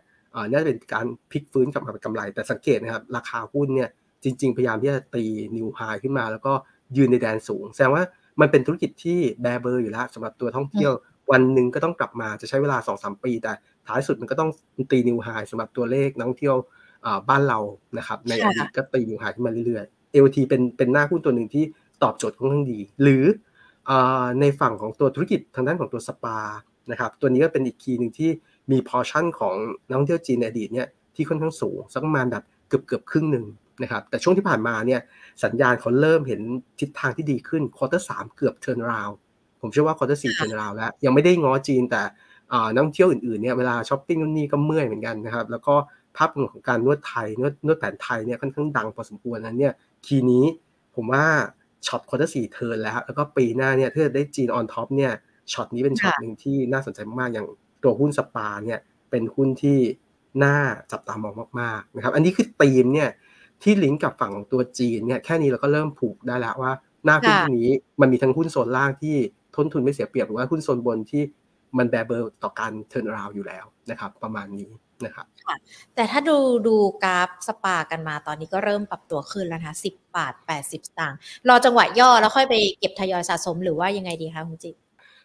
[0.50, 3.90] น่าจะเป็นการพลิกฟื้นกลับมาเป็นกำไร แต่สังเกตนะครับ ราคาหุ้นเนี่ย
[4.24, 5.24] จริง ๆ พยายามที่จะตี
[5.56, 6.52] นิวไฮขึ้นมา แล้วก็
[6.96, 8.02] ยืนในแดนสูง แสดงว่า
[8.40, 10.92] มันเป็นธุรกิจที่แบเบอร์อยู่แล้วสำหรับตัวท่องเที่ยว
[11.32, 13.52] วันหนึ่งก็ต้องกลับมาจะใช้เวลา2 3 ปี แต่
[13.86, 14.50] ท้ายสุดมันก็ต้อง
[14.90, 16.56] ตี new high สำหรับตัวเลขนักท่องเที่ยว
[17.28, 17.58] บ้านเรา
[17.98, 21.64] นะครับในอดีตก็ตี new high ขึ้นมาเรื่อยๆ LT เป็นเป็นหน้าหุ้นตัวหนึ่งที่
[22.02, 23.24] ตอบโจทย์ค่อนข้างดี หรือ
[24.40, 26.38] ในฝั่งของตัวธุรกิจทางด้านของตัวสปา
[26.90, 28.30] นะครับตัวนี้ก็เป็นอีก key หนึ่งที่
[28.70, 29.54] มีพอชั่นของ
[29.88, 33.44] นักท่องเที่ยวจีนในอดีตเนี่ยที่ค่อนข้างสูงสักประมาณแบบเกือบเกือบครึ่งหนึ่ง
[33.82, 35.00] นะครับแต่ช่วงที่ผ่านมาเนี่ย
[35.44, 36.40] สัญญาณเขาเริ่มเห็น
[36.80, 39.10] ทิศทางที่ดีขึ้น quarter สามเกือบ turnaround
[39.60, 42.02] ผมเชื่อว่า quarter สี่ turnaround แล้ว ยังไม่ได้ง้อจีนแต่
[42.72, 45.74] นักท่องเที่ยวอื่นๆเนี่ยเวลาช้อปปิ้งนู่นนี่ก็เมื่อยเหมือนกันนะครับแล้วก็
[46.16, 49.72] ภาพรวมของการนวดไทยนวดนวดแผนไทยเนี่ยค่อนข้างดังพอสมควรนั้นเนี่ย
[50.06, 50.44] ทีนี้
[50.94, 51.24] ผมว่า
[51.86, 55.12] shot quarter สี่ turn แล้ว แล้วก็ปีหน้าเนี่ยถ้าได้จีน on top เนี่ย
[55.52, 57.46] ช็อตนี้เป็นช็อตหนึ่งที่น่าสนใจมากๆอย่าง
[57.84, 58.78] ตัวหุ้นสปาเนี่ย
[59.10, 59.78] เป็นหุ้นที่
[60.44, 60.56] น่า
[60.92, 63.10] จับตามองมากๆนะครับ อันนี้คือธีมเนี่ย
[63.62, 66.72] ที่ลิงก์กับฝั่งของตัวจีนเนี่ยแค่นี้เราก็เริ่มผูกได้แล้วว่า
[67.04, 67.68] หน้าหุ้นนี้
[68.00, 69.16] มันมีทั้งหุ้นโซนล่างที่
[69.54, 71.22] ทุนทุนไม่เสียเปรียบหรือว่าหุ้นโซนบนที่
[71.78, 74.68] มันแบเบอร์ต่อการเทิร์นราวอยู่แล้วนะครับ ประมาณนี้
[75.04, 75.26] นะครับ
[75.94, 81.18] แต่ถ้าดูดูกราฟสปากันมาตอนนี้ก็เริ่มปรับตัวขึ้นแล้วนะสิบบาทแปดสิบตางค์
[81.48, 84.74] รอจังหวะย่อแล้วค่อยไปเก็บทยอยสะสมหรือว่ายังไงดีคะคุณจิต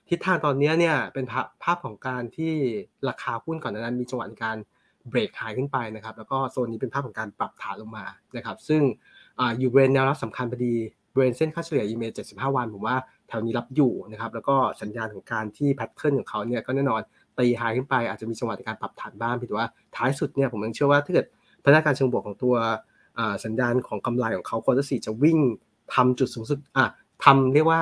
[0.10, 1.26] ทิศทางตอนนี้เนี่ยเป็น
[1.64, 2.54] ภาพของการที่
[3.10, 4.58] ราคาหุ้นก่อนนั้นมีจังหวะการ
[5.10, 8.06] break high ขึ้นไปนะครับ แล้วก็โซนนี้เป็นภาพของการปรับฐานลงมา
[8.38, 8.82] นะครับ ซึ่ง
[9.60, 10.74] อยู่บริเวณแนวรับสำคัญพอดี
[11.14, 12.96] บริเวณเส้นค่าเฉลี่ย EMA 75 วันผมว่า
[13.28, 17.02] แถวนี้รับอยู่นะครับ แล้วก็สัญญาณของการที่ pattern ของเขาเนี่ยก็แน่นอน
[17.40, 21.26] ตี high ขึ้นไปอาจจะมีจังหวะในการปรับฐานบ้างเพียงแต่ว่าท้ายสุดเนี่ยผมยังเชื่อว่าถ้าเกิด
[21.66, 22.56] พลังงานเชิงบวกของตัว
[23.46, 25.40] สัญญาณของกำไรของเขา quarter สี่จะวิ่ง
[25.94, 26.86] ทำจุดสูงสุดอะ
[27.24, 27.82] ทำเรียกว่า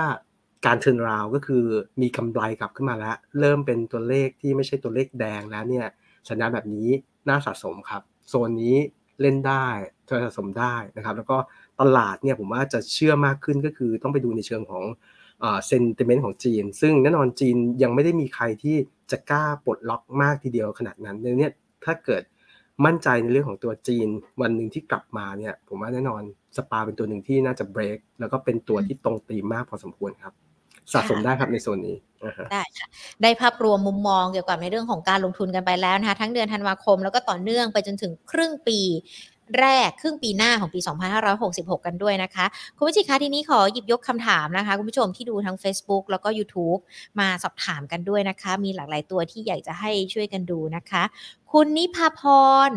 [0.66, 1.66] การเทิร์นราวก็คือ
[2.02, 5.88] มีกำไรกลับขึ้นมาแล้ว เริ่มเป็นตัวเลขที่ไม่ใช่ตัวเลขแดงแล้วเนี่ย
[6.30, 6.90] สัญญาณแบบนี้
[7.30, 8.78] น่าสะสมครับ โซนนี้
[9.22, 9.68] เล่นได้
[10.08, 11.38] เธอสะสมได้นะครับ แล้วก็
[11.82, 14.84] ตลาดเนี่ยผมว่าจะเชื่อมากขึ้นก็คือต้องไปดูในเชิงของ
[15.68, 18.76] เซนติเมนต์ของจีน ซึ่งแน่นอนจีนยังไม่ได้มีใครที่
[19.12, 21.52] จะกล้าปลดล็อกมากทีเดียวขนาดนั้นเนี่ย
[21.86, 22.24] ถ้าเกิด
[22.86, 24.08] มั่นใจในเรื่องของตัวจีน
[24.42, 26.22] วันหนึ่งที่กลับมาเนี่ย ผมว่าแน่นอน
[26.58, 30.34] สปาเป็นตัวหนึ่งที่น่าจะเบรกแล้วก็เป็นตัวที่ตรงตีมากพอสมควรครับ
[30.94, 31.98] สะสมได้ครับในโซนนี้
[32.52, 32.88] ได้ค่ะ
[33.22, 38.80] ได้ภาพรวมมุมมองเกี่ยวกับในเรื่องของการลงทุนกันไปแล้วนะคะทั้งเดือนธันวาคมแล้วก็ต่อเนื่องไปจนถึงครึ่งปี
[39.60, 40.80] แรกครึ่งปีหน้าของปี
[41.34, 42.46] 2566 กันด้วยนะคะ
[42.78, 46.80] คุณผู้ชมคะทีนี้ขอหยิบยกคำถามนะคะ คุณผู้ชมที่ดูทั้ง Facebook แล้วก็ YouTube
[47.20, 51.04] มาสอบถามกันด้วยนะคะ มีหลากหลายตัวที่อยากจะให้ช่วยกันดูนะคะ
[51.52, 52.22] คุณนิพาพ
[52.68, 52.72] ร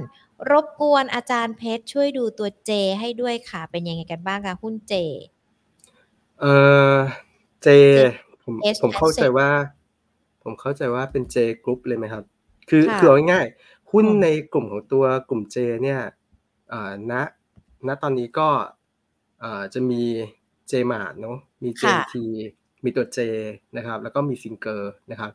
[0.50, 2.70] รบกวนอาจารย์เพชรช่วยดูตัวเจ
[3.00, 4.94] ให้ด้วยค่ะ เป็นยังไงกันบ้างคะหุ้นเจ
[6.40, 6.44] เอ
[6.94, 6.96] อ
[7.62, 7.68] เจ
[8.42, 9.48] ผมผมเข้าใจว่า
[10.42, 12.24] ผมเข้าใจว่าเป็นเจกรุ๊ปเลยไหมครับ
[12.68, 16.00] คือคือเอาง่ายๆหุ้นในกลุ่มของตัวกลุ่มเจ เนี่ย
[17.10, 17.12] ณ
[17.86, 18.48] ณตอนนี้ก็
[19.74, 20.02] จะมี
[20.68, 22.24] เจมาร์เนาะมีเจที
[22.84, 23.18] มีตัวเจ
[23.76, 25.30] นะครับ แล้วก็มี Singer นะครับ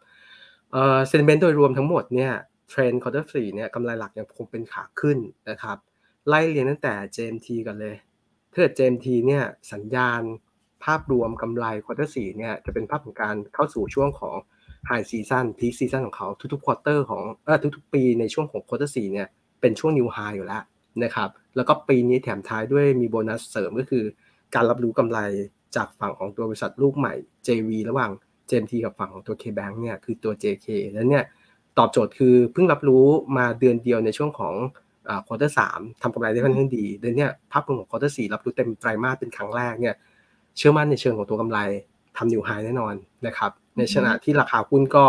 [0.73, 2.31] sentiment โดยรวมทั้งหมดเนี่ย
[2.69, 5.17] trend quarter สี่เนี่ยกำไรหลักยังคงเป็นขาขึ้น
[5.49, 5.77] นะครับ
[6.27, 7.95] ไล่เรียนตั้งแต่ JMT กันเลย
[8.51, 10.21] ถ้าเกิด JMT เนี่ยสัญญาณ
[10.86, 14.36] ภาพรวมกำไร quarter สี่เนี่ยจะเป็นภาพของการเข้าสู่ช่วงของ
[14.88, 19.28] high season peak season ของเขาทุกๆ quarter ของเออทุกๆ ปีในช่วงของ quarter สี่เนี่ย
[19.62, 20.63] เป็นช่วง new high อยู่แล้ว
[21.04, 24.04] นะครับแล้วก็ปีนี้แถมท้ายด้วยมีโบนัสเสริมก็คือ
[24.56, 25.19] การรับรู้กำไร
[25.76, 27.13] จากฝั่งของตัวบริษัทลูกใหม่
[27.48, 28.12] JV ระหว่าง
[28.50, 31.24] JMT กับฝั่งของตัว KBank เนี่ยคือตัว JK แล้วเนี่ย
[31.78, 33.06] ตอบโจทย์คือเพิ่งรับรู้
[33.38, 34.56] มาเดือนเดียวในช่วงของ
[35.28, 39.95] quarter สามทำกำไรได้ค่อนข้างดีเดือนนี้ภาพรวมของ quarter สี่รับรู้เต็มไตรมาสเป็นครั้งแรกเนี่ย
[40.58, 41.60] เชื่อมั่นในเชิงของตัวกำไร
[42.18, 42.94] ทำ new high แน่นอน
[43.28, 45.06] นะครับ ในขณะที่ราคาหุ้นก็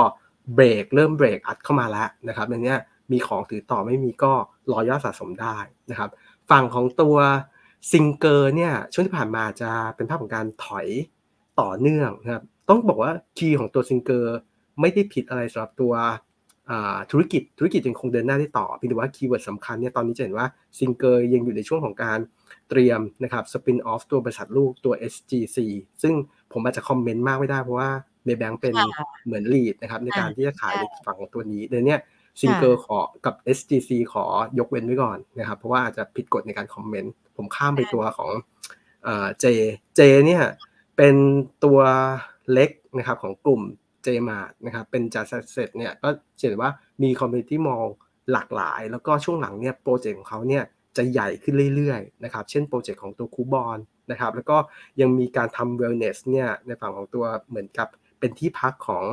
[0.55, 2.75] เบรกเริ่มเบรกอัดเข้ามาแล้วนะครับในนี้
[3.13, 4.33] มีของถือต่อไม่มีก็
[4.73, 5.57] ทยอยสะสมได้
[5.91, 6.11] นะครับ
[6.51, 7.17] ฝั่งของตัว
[7.92, 10.87] Singer เนี่ยช่วงที่ผ่านมาจะเป็นภาพของการถอย
[11.61, 14.37] ต่อเนื่องนะครับต้องบอกว่า key ของตัว Singer
[14.81, 15.93] ไม่ได้ผิดอะไรสำหรับตัว
[17.11, 20.47] ธุรกิจธุรกิจยังคงเดินหน้าได้ต่อเพียงแต่ว่า keyword สำคัญเนี่ยตอนนี้จะเห็นว่า
[20.79, 22.19] Singer ยังอยู่ในช่วงของการ
[22.68, 25.59] เตรียมนะครับ spin-off ตัวบริษัทลูกตัว SGC
[26.02, 26.14] ซึ่ง
[26.52, 27.90] ผมอาจจะ comment มากไม่ได้เพราะว่า
[28.25, 28.74] Maybank เป็น
[29.26, 31.96] เหมือน lead นะครับในการที่จะขายในฝั่งของตัวนี้เดี๋ยวนี้
[32.40, 34.24] Singer ขอกับ SGC ขอ
[34.59, 38.31] ยกเว้นไว้ก่อนนะครับเพราะว่าอาจจะผิดกฎในการ comment ผมข้ามไปตัวของ
[39.40, 39.45] J
[39.97, 40.42] J เนี่ย
[40.96, 41.14] เป็น
[41.64, 41.79] ตัว
[42.52, 43.62] เล็กนะครับของกลุ่ม
[44.03, 46.70] Jaymart นะครับเป็นจัดเสร็จเนี่ยก็เห็นว่า
[47.02, 47.85] มี community mall
[48.33, 50.64] หลากหลาย แล้วก็ช่วงหลังเนี่ย project ของเขาเนี่ย
[50.97, 53.79] จะใหญ่ขึ้นเรื่อยๆนะครับเช่น project ของตัวคูบอน
[54.11, 54.57] นะครับแล้วก็
[55.01, 57.89] ยังมีการทำ wellness เนี่ยในฝั่งของตัวเหมือนกับ
[58.21, 59.05] เป็นที่พักของ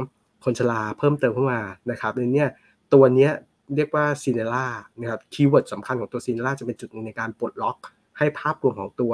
[0.44, 2.46] คนชราเพิ่มเติมเข้ามานะครับในนี้
[2.94, 3.30] ตัวนี้
[3.76, 4.68] เรียกว่า Senera
[5.00, 7.78] นะครับ keyword สำคัญของตัว Senera จะเป็นจุดหนึ่งในการปลดล็อก
[8.18, 9.14] ให้ภาพรวมของตัว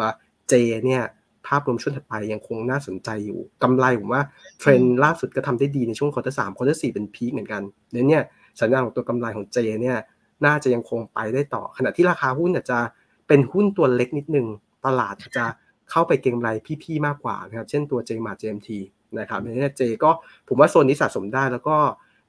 [0.49, 0.53] J
[0.85, 1.03] เนี่ย
[1.47, 4.23] ภาพรวมช่วงถัดไปยังคงน่าสนใจอยู่กำไรผมว่า
[4.59, 8.23] เทรนด์ล่าสุดก็ทำได้ดีในช่วง quarter สาม quarter สี่เป็น peak เหมือนกันเนี่ยเนี่ย
[8.61, 9.97] สัญญาณของตัวกำไรของ J เนี่ย
[10.45, 12.79] น่าจะยังคงไปได้ต่อ ขณะที่ราคาหุ้นจะ
[13.27, 14.47] เป็นหุ้นตัวเล็กนิดนึง
[14.85, 15.45] ตลาดจะ
[15.91, 16.49] เข้าไปเก็งกำไร
[16.83, 18.79] พี่ๆมากกว่านะครับ เช่นตัว Jaymart JMT
[19.19, 20.09] นะครับในนี้ J ก็
[20.47, 21.75] ผมว่าโซนนี้สะสมได้แล้วก็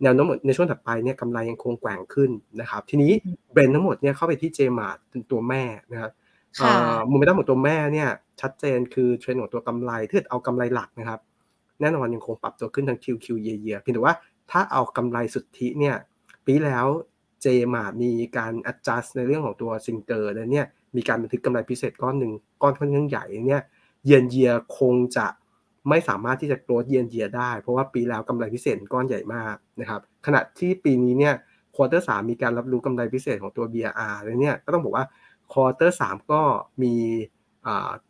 [0.02, 3.12] แนวโน้มในช่วงถัดไปเนี่ยกำไรยังคงแกว่งขึ้นนะครับ ทีนี้
[3.52, 6.10] blend ทั้งหมดเนี่ยเข้าไปที่เจมาเป็นตัวแม่นะครับ
[7.08, 8.08] มุมไม่ต้องตัวแม่เนี่ย
[8.40, 11.20] ชัดเจนคือเทรนด์ของตัวกำไรถ้าเอากำไรหลักนะครับ
[11.80, 14.14] แน่นอนยังคงปรับตัวขึ้นทาง QQ เยียเพียงแต่ว่า
[14.50, 15.96] ถ้าเอากำไรสุทธิเนี่ย
[16.46, 16.86] ปีแล้ว
[17.42, 23.62] เจมามีการ adjust ในเรื่องของตัว Singer แล้วเนี่ยมีการบันทึกกำไรพิเศษก้อนหนึ่งก้อนค่อนข้างใหญ่เนี่ย
[24.04, 25.26] เยียนเยียคงจะ
[25.88, 31.34] ไม่สามารถที่จะ growth year on year ได้ เพราะว่าปีแล้วกำไรพิเศษก้อนใหญ่มากนะครับขณะที่ปีนี้เนี่ย
[31.74, 35.04] quarter สี่มีการรับรู้กำไรพิเศษของตัว BR แล้วเนี่ยก็ต้องบอกว่า
[35.52, 36.02] quarter สี่
[36.32, 36.42] ก็
[36.82, 36.94] มี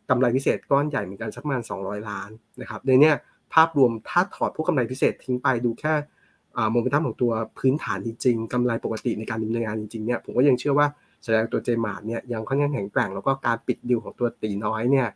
[0.09, 2.29] กำไรพิเศษก้อนใหญ่เหมือนกันสักประมาณ200 ล้าน
[2.61, 3.11] นะครับในเนี้
[3.53, 5.93] ภาพรวมถ้าถอดพวกกำไรพิเศษทิ้งไปดูแค่
[6.71, 10.87] โมเมนตัมของตัวพื้นฐานจริงๆกำไรปกติในการดำเนินงานจริงๆเนี่ยผมก็ยังเชื่อว่า
[11.23, 15.07] แสดงตัว Jaymart เนี่ยยังค่อนข้างแข็งแกร่งแล้วก็การปิดดิวของตัวตีน้อยเนี่ย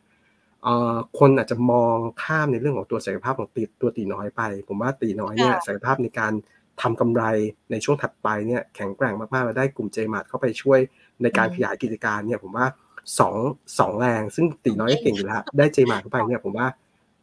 [1.18, 6.32] คนอาจจะมองข้ามในเรื่องของตัวศักยภาพของตีตัวตีน้อยไป ผมว่าตีน้อยเนี่ยศักยภาพในการ
[6.82, 7.22] ทำกำไร
[7.70, 10.78] ในช่วงถัดไปเนี่ยแข็งแกร่งมากๆแล้วได้กลุ่ม Jaymart เข้าไปช่วย
[11.22, 12.66] ในการขยายกิจการเนี่ยผมว่า
[13.18, 13.34] สอง
[13.78, 16.66] สองแรง ซึ่งตีน้อยเก่งอยู่แล้วได้ Jaymart เข้าไปเนี่ยผมว่า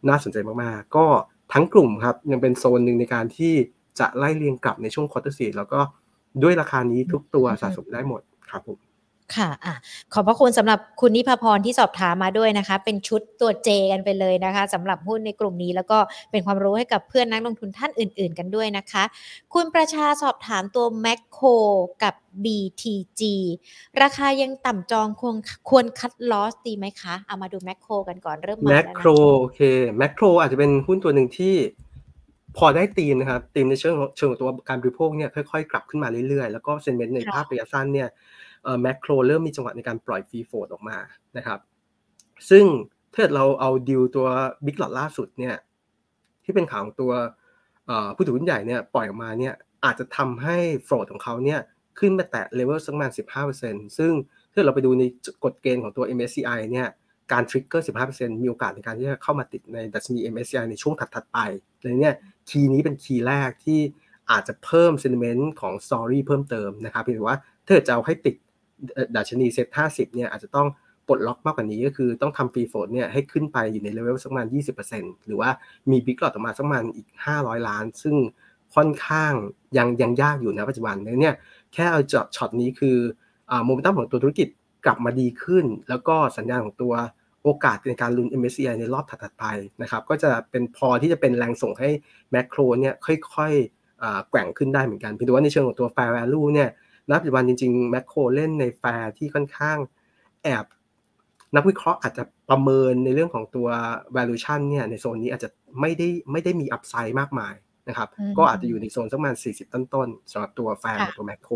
[0.09, 1.05] น่าสนใจมากๆ ก็
[1.53, 3.53] ทั้งกลุ่มครับยังเป็นโซนหนึ่งในการที่
[3.99, 5.79] จะไล่เรียงกลับในช่วง quarter สี่แล้วก็
[6.43, 8.79] ด้วยราคานี้ทุกตัวสะสมได้หมดครับผม
[9.35, 9.75] ค่ะอะ
[10.13, 15.97] ขอบพระคุณสำหรับคุณนิพพรที่สอบถามมาด้วยนะคะ เป็นชุดตัว J กันไปเลยนะคะสำหรับหุ้นในกลุ่มนี้ แล้วก็
[16.31, 19.03] เป็นความรู้ให้กับเพื่อนนักลงทุนท่านอื่น ๆ กันด้วยนะคะ
[19.53, 21.47] คุณประชาสอบถามตัวแมคโคร
[22.03, 23.21] กับ BTG
[24.01, 25.35] ราคายังต่ำจองควร
[25.69, 29.07] ควร cut loss ดีไหมคะ เอามาดูแมคโครกันก่อนเริ่มมาแมคโคร
[29.39, 29.59] โอเค
[29.97, 31.55] แมคโครอาจจะเป็นหุ้นตัวหนึ่งที่
[32.57, 38.09] พอได้ตีมนะครับตีมในเชิงเชิงตัวการบริโภคเนี่ยค่อยๆ กลับขึ้นมาเรื่อยๆ แล้วก็เซนเมนต์ในภาพระยะสั้นเนี่ย
[38.81, 40.97] แมคโครเริ่มมีจังหวะในการปล่อยฟรีโฟดออกมา
[41.37, 41.59] นะครับ
[42.49, 42.65] ซึ่ง
[43.13, 44.27] ถ้าเราเอาดิวตัว
[44.65, 45.55] บิ๊กหลอดล่าสุดเนี่ย
[46.43, 47.11] ที่เป็นข่าวของตัว
[48.15, 49.53] ผู้ถือหุ้นใหญ่เนี่ยปล่อยออกมาเนี่ย
[49.85, 51.59] อาจจะทำให้โฟดของเขาเนี่ย
[51.99, 53.11] ขึ้นมาแตะเลเวลสักประมาณ
[53.53, 54.11] 15%ซึ่ง
[54.53, 55.03] ถ้าเราไปดูใน
[55.43, 56.87] กฎเกณฑ์ของตัว MSCI เนี่ย
[57.31, 61.37] การ trigger 15%มีโอกาสในการที่จะเข้ามาติดในดัชนี MSCI ในช่วงถัดๆไป
[61.81, 62.15] เลยเนี่ย
[62.49, 63.79] key นี้เป็น key แรกที่
[64.31, 68.35] อาจจะเพิ่ม sentiment ของ story เพิ่มเติมนะครับเพียงแต่ว่าถ้าจะเอาให้ติด
[69.15, 70.67] ดัชนี SET50 เนี่ยอาจจะต้อง
[71.07, 74.47] ปลดล็อกมากกว่านี้ก็คือต้องทำ free float เนี่ยให้ขึ้นไปอยู่ในเลเวลสักประมาณ
[74.85, 75.49] 20%หรือว่า
[75.91, 77.07] มี big lot ออกมาสักประมาณอีก
[77.37, 78.15] 500 ล้าน ซึ่ง
[78.75, 79.33] ค่อนข้าง
[79.77, 81.35] ยังยังยากอยู่นะปัจจุบันเนี่ย
[81.73, 82.97] แค่เอาจอดช็อตนี้คือ
[83.65, 84.47] โมเมนตัมของตัวธุรกิจ
[84.85, 86.93] กลับมาดีขึ้น แล้วก็สัญญาณของตัว
[87.43, 89.45] โอกาสในการลุ้น MSCI ในรอบถัดๆไป
[89.81, 91.89] นะครับก็จะเป็นพอที่จะเป็นแรงส่งให้
[92.31, 96.69] แมคโครเนี่ยค่อยๆแกว่งขึ้นได้เหมือนกันเพียงแต่ว่าในเชิงของตัว fair value เนี่ย
[97.09, 99.77] ณปัจจุบันจริงๆแมคโครเล่นในแฟร์ที่ค่อนข้าง
[100.43, 100.65] แอบ
[101.55, 103.67] นักวิเคราะห์อาจจะประเมินในเรื่องของตัว
[104.15, 105.49] valuation เนี่ยในโซนนี้อาจจะ
[105.79, 107.53] ไม่ได้ไม่ได้มี upside มากมาย
[107.89, 111.53] นะครับก็อาจจะอยู่ในโซนสักประมาณ 40 ต้นๆสำหรับตัวแฟร์ตัวแมคโคร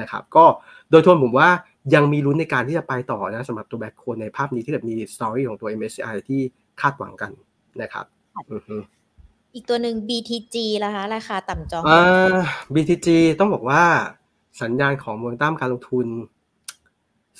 [0.00, 0.44] นะครับก็
[0.90, 1.50] โดยทั่วผมว่า
[1.94, 6.40] ยังมีลุ้นในการที่จะไปต่อนะสำหรับตัวแมคโครในภาพนี้ที่แบบมี story ของตัว MSCI ที่
[6.80, 7.32] คาดหวังกัน
[7.82, 8.04] นะครับ
[9.54, 12.36] อีกตัวหนึ่ง BTG ละคะ ราคาต่ำจองอ่า
[12.74, 13.08] BTG
[13.38, 13.82] ต้องบอกว่า
[14.62, 16.06] สัญญาณของโมเมนตัมการลงทุน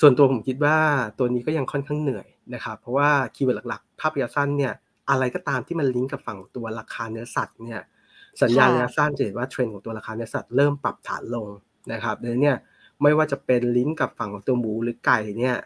[0.01, 0.77] ส่วนตัวผมคิดว่า
[1.19, 4.73] ตัวนี้ก็ยังค่อนข้างเหนื่อยนะครับเพราะว่า keyword หลักๆ ภาพระยะสั้นเนี่ย
[5.11, 7.81] อะไรก็ตามที่มันลิงก์กับฝั่งตัวราคาเนื้อสัตว์เนี่ย
[8.43, 11.49] สัญญาณระยะสั้นจะเห็นว่าเทรนด์ของตัวราคาเนื้อสัตว์เริ่มปรับฐานลง
[11.93, 12.59] นะครับดังนั้นเนี่ย
[13.03, 15.57] ไม่ว่าจะเป็นลิงก์กับฝั่งของตัวหมูหรือไก่เนี่ย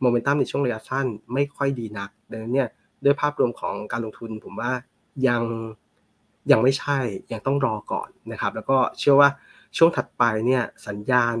[0.00, 2.68] โมเมนตัมในช่วงระยะสั้นไม่ค่อยดีนักดังนั้นเนี่ย
[3.04, 4.72] ด้วยภาพรวมของการลงทุนผมว่า
[5.26, 5.42] ยัง
[6.50, 6.98] ยังไม่ใช่
[7.32, 9.28] ยังต้องรอก่อนนะครับ แล้วก็เชื่อว่า
[9.76, 11.36] ช่วงถัดไปเนี่ยสัญญาณ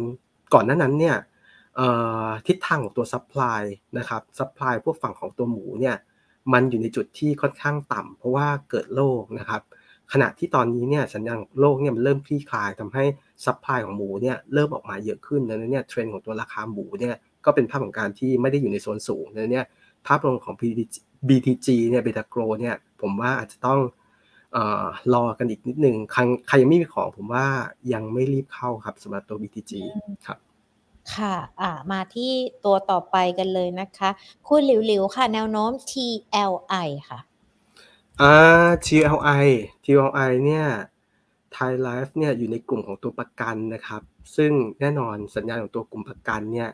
[0.54, 1.16] ก่อนหน้านั้นเนี่ย
[2.46, 3.62] ทิศทางของตัว supply
[3.98, 5.96] นะครับ supply พวกฝั่งของตัวหมูเนี่ย
[6.52, 9.62] มันอยู่ในจุดที่ค่อนข้างต่ำเพราะว่าเกิดโรคนะครับ
[10.12, 13.04] ขณะที่ตอนนี้เนี่ยสัญญาณโรคเนี่ยมันเริ่มคลี่คลายทำให้
[13.44, 19.66] supply ของหมูเนี่ยเริ่มออกมาเยอะขึ้นดังนั้นเนี่ยเทรนด์ของตัวราคาหมูเนี่ยก็เป็นภาพของการที่ไม่ได้อยู่ในโซนสูงดังนั้นเนี่ย
[20.06, 20.54] ภาพรวมของ
[21.28, 23.80] BTG เนี่ย Betagro เนี่ยผมว่าอาจจะต้อง
[25.14, 27.46] รอกันอีกนิดนึงใครใครยังไม่มีของผมว่า
[27.92, 29.72] ยังไม่รีบเข้าครับสำหรับตัว BTG
[30.26, 30.38] ครับ
[31.14, 32.32] ค่ะอ่ามาที่
[32.64, 34.10] ตัวต่อไปกันเลยนะคะ
[34.48, 37.18] คุณหลิวๆค่ะ แนวโน้ม TLI ค่ะ
[38.20, 39.46] อ่า TLI
[39.84, 40.66] TLI เนี่ย
[41.56, 44.02] Thai Life เนี่ยอยู่ในกลุ่มของตัวประกันนะครับ
[44.36, 46.70] ซึ่งแน่นอนสัญญาณของตัวกลุ่มประกันเนี่ย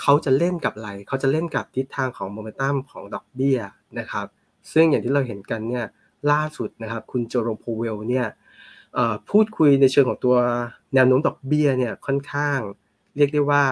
[0.00, 3.58] เขาจะเล่นกับอะไรเขาจะเล่นกับทิศทางของโมเมนตัมของดอกเบี้ย
[3.98, 4.26] นะครับ
[4.72, 5.84] ซึ่งอย่างที่เราเห็นกันเนี่ย
[6.30, 8.26] ล่าสุดนะครับ คุณโจโรโพเวลเนี่ย
[9.30, 10.36] พูดคุยในเชิงของตัว
[10.94, 12.58] แนวโน้มดอกเบี้ยเนี่ยค่อนข้าง
[13.16, 13.64] เรียกได้ว่า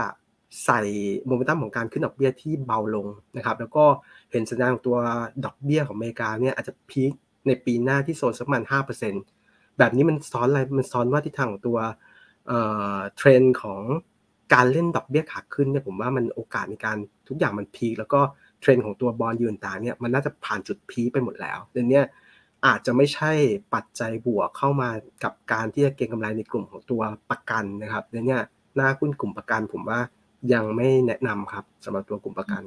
[0.64, 0.80] ใส่
[1.26, 3.84] โมเมนตัมของการขึ้นดอกเบี้ยที่เบาลงนะครับ แล้วก็
[4.30, 4.98] เห็นสัญญาณของตัว
[5.44, 7.12] ดอกเบี้ยของอเมริกาเนี่ยอาจจะพีค
[7.46, 8.62] ในปีหน้าที่โซนสักประมาณ
[9.06, 9.41] 5%
[9.78, 11.78] แบบนี้มันซ้อนอะไรมันซ้อนว่าทิศทางของตัว
[12.48, 13.80] เทรนด์ของ
[14.54, 16.96] การเล่นดอกเบี้ยขาขึ้นเนี่ยผมว่ามันโอกาสในการ
[17.28, 18.20] ทุกอย่างมันพีคแล้วก็
[18.60, 22.00] เทรนด์ของตัวบอลยืนต่างเนี่ยมันน่าจะผ่านจุดพีคไปหมดแล้วดังนี้
[22.66, 23.32] อาจจะไม่ใช่
[23.74, 24.88] ปัจจัยบวกเข้ามา
[25.24, 28.38] กับการที่จะเก็งกำไรในกลุ่มของตัวประกันนะครับดังนี้
[28.76, 30.00] หน้าหุ้นกลุ่มประกัน ผมว่า
[30.52, 32.62] ยังไม่แนะนำครับสำหรับตัวกลุ่มประกัน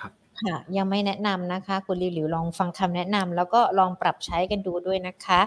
[0.00, 0.12] ครับ
[0.42, 5.40] ค่ะยังไม่แนะนำนะคะ คุณลิวหลิวลองฟังคำแนะนำแล้วก็ลองปรับใช้กันดูด้วยนะคะ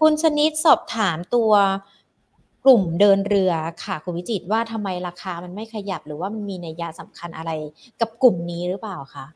[0.00, 1.52] คุณชนิดสอบถามตัว
[2.64, 3.52] กลุ่มเดินเรือ
[3.84, 7.50] ค่ะคุณวิจิตว่าทำไมราคามันไม่ขยับหรือว่ามันมีนัยยะสำคัญอะไร
[8.00, 9.26] กับกลุ่มนี้หรือเปล่าคะ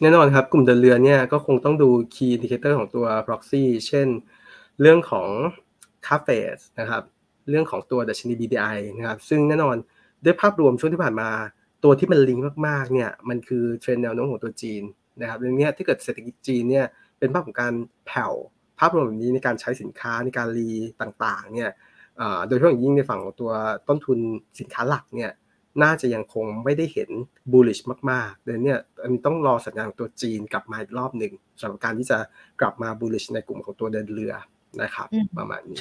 [0.00, 4.08] แน่นอนครับ กลุ่มเดินเรือเนี่ยก็คงต้องดู key indicator ของตัว proxy เช่น
[4.80, 5.28] เรื่องของ
[6.06, 6.40] c a f e
[6.80, 7.02] นะครับ
[7.48, 9.76] เรื่องของตัวดัชนี BDI นะครับซึ่งแน่นอน
[10.24, 11.30] ด้วยภาพรวมช่วงที่ผ่านมา
[11.84, 14.82] ตัวที่มันลิงก์มากๆเนี่ยมันคือเทรนแนวโน้มของตัวจีน
[15.20, 16.86] นะครับเรื่องนี้ที่เกิดเศรษฐกิจจีนเนี่ย
[17.18, 17.72] เป็นภาพของการ
[18.06, 18.32] แผ่ว
[18.80, 20.70] ภาพรวมแบบนี้ในการใช้สินค้าในการรี
[21.00, 21.70] ต่างๆเนี่ย
[22.46, 23.52] โดยเฉพาะอย่างยิ่งในฝั่งของตัว
[23.88, 24.18] ต้นทุน
[24.60, 25.30] สินค้าหลักเนี่ย
[25.82, 27.10] น่าจะยังคงไม่ได้เห็น
[27.52, 32.18] bullish มากๆเดี๋ยวนี้อันนี้ต้องรอสัญญาณของตัวจีนกลับมาอีกรอบหนึ่งสำหรับการที่จะ
[32.60, 34.34] กลับมา bullish ในกลุ่มของตัวเดินเรือ
[34.82, 35.08] นะครับ
[35.38, 35.80] ประมาณนี้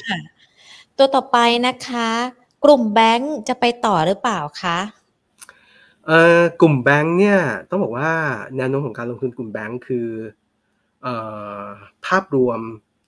[0.97, 1.38] ตัวต่อไป
[1.68, 2.10] นะคะ
[2.64, 4.78] กลุ่มแบงก์จะไปต่อหรือเปล่าคะ
[6.08, 7.39] เอ่อกลุ่มแบงก์เนี่ย
[7.70, 8.12] ต้องบอกว่า
[8.58, 10.08] แนวโน้มของการลงทุนกลุ่มแบงก์คือ
[11.04, 11.16] เอ่
[11.64, 11.66] อ
[12.06, 12.60] ภาพรวม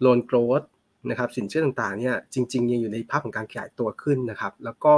[0.06, 0.66] loan growth
[1.10, 4.94] นะครับสินเชื่อต่างๆเนี่ยจริงๆยังอยู่ในภาพของการขยายตัวขึ้นนะครับแล้วก็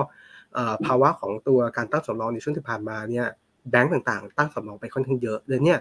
[0.86, 3.28] ภาวะของตัวการตั้งสำรองในช่วงที่ผ่านมาเนี่ย
[3.70, 5.80] แบงก์ต่างๆ ตั้งสำรองไปค่อนข้างเยอะเลยเนี่ย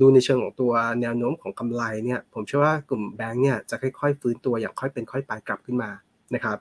[0.00, 5.90] ดูในเชิงของตัวแนวโน้มของกำไรเนี่ยผมเชื่อว่ากลุ่มแบงก์เนี่ยจะค่อยๆ ฟื้นตัวอย่างค่อยเป็นค่อยไปกลับขึ้นมา
[6.34, 6.56] นะครับ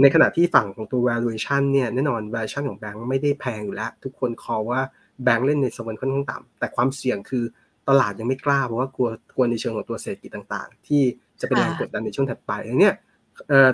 [0.00, 4.80] ในขณะที่ฝั่งของตัว valuation เนี่ยแน่นอน valuation ของแบงก์ไม่ได้แพงอยู่แล้ว ทุกคนคอว่า
[5.24, 7.44] แบงก์เล่นในโซนค่อนข้างต่ำแต่ความเสี่ยงคือ
[7.88, 11.02] ตลาดยังไม่กล้าเพราะว่ากลัวกลัวในเชิงของตัวเศรษฐกิจต่างๆ ที่
[11.40, 12.94] จะเป็นแรงกดดันในช่วงถัดไปอย่างเนี้ย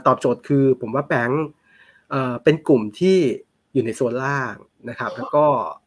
[0.07, 1.47] ตอบโจทย์คือผมว่าแบงก์
[2.45, 3.19] เป็นกลุ่มที่
[3.73, 4.55] อยู่ในโซนล่าง
[4.91, 5.45] นะครับ แล้วก็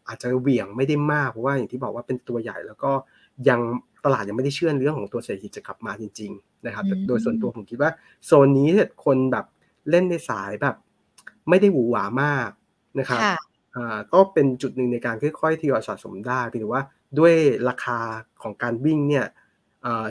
[0.07, 2.91] อาจจะเหวี่ยงไม่ได้มากเพราะว่าอย่างที่บอกว่าเป็นตัวใหญ่ แล้วก็
[3.49, 3.59] ยัง
[4.05, 7.91] ตลาดยังไม่ได้เชื่อเรื่องของตัวเศรษฐกิจจะกลับมาจริง ๆ นะครับแต่โดยส่วนตัวผมคิดว่า
[8.25, 8.69] โซนนี้
[9.05, 9.45] คนแบบ
[9.89, 10.75] เล่นในสายแบบ
[11.49, 12.49] ไม่ได้หวือหวามาก
[12.99, 13.21] นะครับ
[14.13, 16.83] ก็เป็นจุดหนึ่งในการค่อยๆทยอยสะสมได้เพียงว่า
[17.19, 17.33] ด้วย
[17.69, 17.99] ราคา
[18.43, 19.25] ของการวิ่งเนี่ย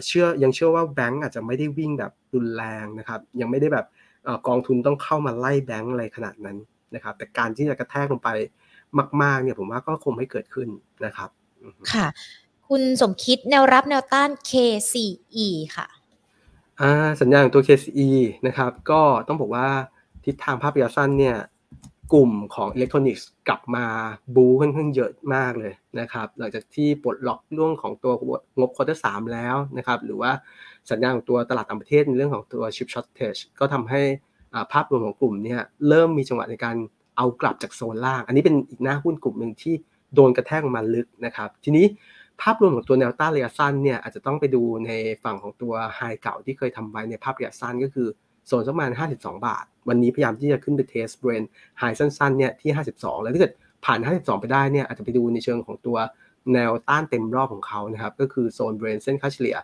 [0.06, 3.86] เชื่อยังเชื่อว่าแบงก์อาจจะไม่ได้วิ่งแบบรุนแรงนะครับ ยังไม่ได้แบบ
[4.48, 6.56] กองทุนต้องเข้ามาไล่แบงก์อะไรขนาดนั้น
[6.94, 8.28] นะครับ แต่การที่จะกระแทกลงไป
[9.22, 10.68] มาก ๆ เนี่ยผมว่าก็คงไม่เกิดขึ้น
[11.04, 11.30] นะครับ
[11.92, 12.06] ค่ะ
[12.68, 15.86] คุณสมคิดแนวรับแนวต้าน KCE ค่ะ
[17.20, 18.10] สัญญาณของตัว KCE
[18.46, 19.68] นะครับ ก็ต้องบอกว่า
[20.24, 21.36] ทิศทางภาพระยะสั้นเนี่ย
[22.12, 23.84] กลุ่มของอิเล็กทรอนิกส์กลับมา
[24.34, 28.12] บูค่อนข้างเยอะมากเลยนะครับหลังจากที่ปลดล็อกเรื่องของตัว
[28.58, 30.30] งบ quarter สามแล้วนะครับหรือว่า
[30.90, 34.02] สัญญาณของตัวตลาดต่างประเทศในเรื่องของตัว chip shortage ก็ทำให้
[34.72, 35.56] ภาพรวมของกลุ่มนี้
[35.88, 36.76] เริ่มมีจังหวะในการ
[37.16, 39.74] เด้งกลับจากโซนล่าง อันนี้เป็นอีกหนึ่งหุ้นกลุ่มหนึ่งที่
[40.14, 41.86] โดนกระแทกมาลึกนะครับ ทีนี้
[42.42, 44.90] ภาพรวมของตัวแนวต้านระยะสั้นเนี่ยอาจจะต้องไปดูใน
[45.24, 48.08] ฝั่งของตัว high เก่าที่เคยทำไว้ในภาพระยะสั้นก็คือ
[48.46, 51.42] โซนสักประมาณ52 บาท วันนี้พยายามที่จะขึ้นไป test break
[51.78, 53.52] high สั้นๆเนี่ยที่ 52 แล้วถ้าเกิด
[53.84, 55.96] ผ่าน 52 ไปได้เนี่ยอาจจะไปดูในเชิงของตัว
[56.52, 59.56] แนวต้านเต็มรอบของเขานะครับก็คือโซนเบรนเส้นค่าเฉลี่ย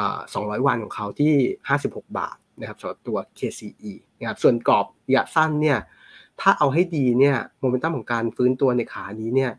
[0.00, 1.32] 200 วันของเขาที่
[1.76, 5.78] 56 บาทนะครับสำหรับตัว KCE นะครับส่วนกรอบระยะสั้นเนี่ย
[6.40, 9.52] ถ้าเอาให้ดีเนี่ยโมเมนตัมของการฟื้นตัวในขานี้เนี่ย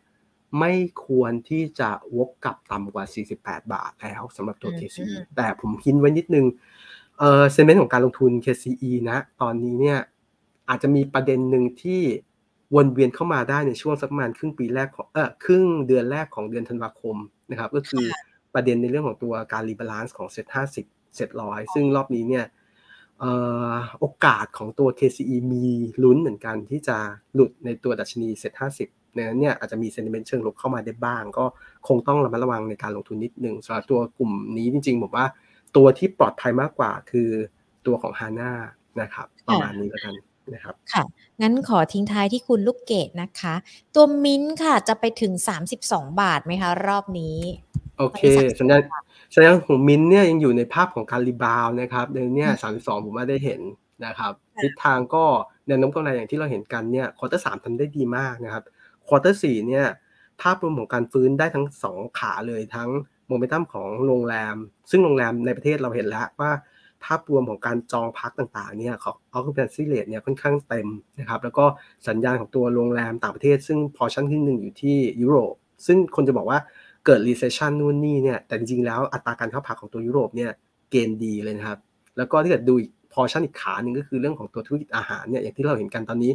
[0.59, 0.73] ไม่
[1.05, 3.05] ควรที่จะวกกลับต่ำกว่า
[3.37, 6.45] 48 บาทแล้วสำหรับตัว KCE แต่ผมคิดไว้นิดนึง
[7.19, 9.97] เออ sentiment ของการลงทุน KCE นะตอนนี้เนี่ย
[10.69, 12.01] อาจจะมีประเด็นหนึ่งที่
[12.75, 17.15] วนเวียนเข้ามาได้ในช่วงสักประมาณครึ่งปีแรกของเออครึ่งเดือนแรกของเดือนธันวาคม
[17.51, 18.05] นะครับก็คือ
[18.53, 22.45] ประเด็นในเรื่องของตัวการ rebalance ของเซ็ตห้าสิบเซ็ตร้อยซึ่งรอบนี้เนี่ย
[23.99, 25.65] โอกาสของตัว KCE มี
[26.03, 26.97] ลุ้นเหมือนกันที่จะ
[27.33, 31.45] หลุดในตัวดัชนีเซ็ตห้าสิบดังนั้นเนี่ยอาจจะมี sentiment เชิงลบเข้ามาได้บ้าง ก็
[31.87, 35.25] คงต้องระมัดระวังในการลงทุนนิดนึงสำหรับตัวกลุ่มนี้จริงๆผมว่า
[35.77, 37.29] ตัวที่ปลอดภัยมากกว่าคือ
[37.85, 38.51] ตัวของ HANA
[39.01, 40.15] นะครับประมาณนี้แล้วกัน
[40.53, 41.03] นะครับค่ะ
[41.41, 43.55] งั้นขอทิ้งท้ายที่คุณลูกเกดนะคะ
[43.95, 45.33] ตัวมิ้นค่ะจะไปถึง
[45.77, 47.37] 32 บาทไหมคะ รอบนี้
[47.97, 48.21] โอเค
[48.59, 48.81] สัญญาณ
[49.33, 53.61] สัญญาณของมิ้นเนี่ยยังอยู่ในภาพของการ rebound นะครับในเนี่ยสามสิบสองผมว่าได้เห็น
[54.05, 55.23] นะครับทิศทางก็
[55.67, 58.63] แนวโน้มกำไรอย่างที่เราเห็นกันเนี่ย quarter สามทำได้ดีมากนะครับ
[59.07, 59.85] quarter สี่เนี่ย
[60.41, 62.89] ภาพรวมของการฟื้นได้ทั้งสองขาเลยทั้ง
[63.27, 64.55] โมเมนตัมของโรงแรม
[64.89, 66.51] ซึ่งโรงแรมในประเทศเราเห็นแล้วว่า
[67.05, 70.87] ภาพรวมของการจองห้องพักต่างๆเนี่ยของ occupancy rate เนี่ยค่อนข้างเต็ม
[71.19, 71.65] นะครับแล้วก็
[72.07, 75.53] สัญญาณของตัวโรงแรมต่างประเทศ ซึ่งพอชั่นที่หนึ่งอยู่ที่ยุโรป
[75.85, 76.59] ซึ่งคนจะบอกว่า
[77.05, 80.51] เกิด recession นู่นนี่เนี่ยแต่จริงๆแล้วอัตราการเข้าพักของตัวยุโรปเนี่ย
[80.91, 81.79] เกณฑ์ดีเลยนะครับ
[82.17, 86.31] แล้วก็ถ้าเกิดดูอีกพอชั่นอีกขาหนึ่งก็คือเรื่องของตัวธุรกิจอาหารเนี่ยอย่างที่เราเห็นกันตอนนี้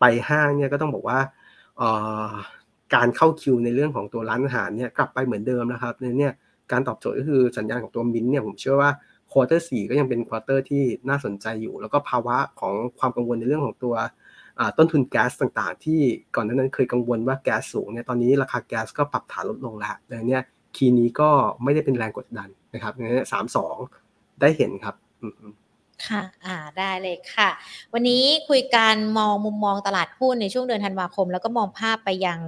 [0.00, 1.18] ไปห้างเนี่ยก็ต้องบอกว่า
[2.94, 6.32] การเข้าคิวในเรื่องของตัวร้านอาหารเนี่ยกลับไปเหมือนเดิมนะครับเนี่ย
[6.72, 8.90] การตอบโจทย์ก็คือสัญญาณของตัวมินเนี่ยผมเชื่อว่า
[9.32, 13.94] quarter สี่ก็ยังเป็น quarter ที่น่าสนใจอยู่ แล้วก็ภาวะของความกังวลในเรื่องของตัว
[14.78, 16.00] ต้นทุนแก๊สต่างๆ ที่
[16.34, 20.42] ก่อนหน้านั้นเคยกังวลว่าแก๊สสูงเนี่ยตอนนี้ราคาแก๊สก็ปรับฐานลดลงแล้วดังนั้นเนี่ย
[20.76, 21.30] คีย์นี้ก็
[21.62, 23.76] ไม่ได้เป็นแรงกดดันนะครับดังนั้นสามสอง
[24.40, 24.94] ได้เห็นครับ
[26.02, 27.48] ค่ะ อ่า ได้เลยค่ะ
[27.92, 32.38] วันนี้คุยการมองมุมมองตลาดหุ้นในช่วงเดือนธันวาคม แล้วก็มองภาพไปยัง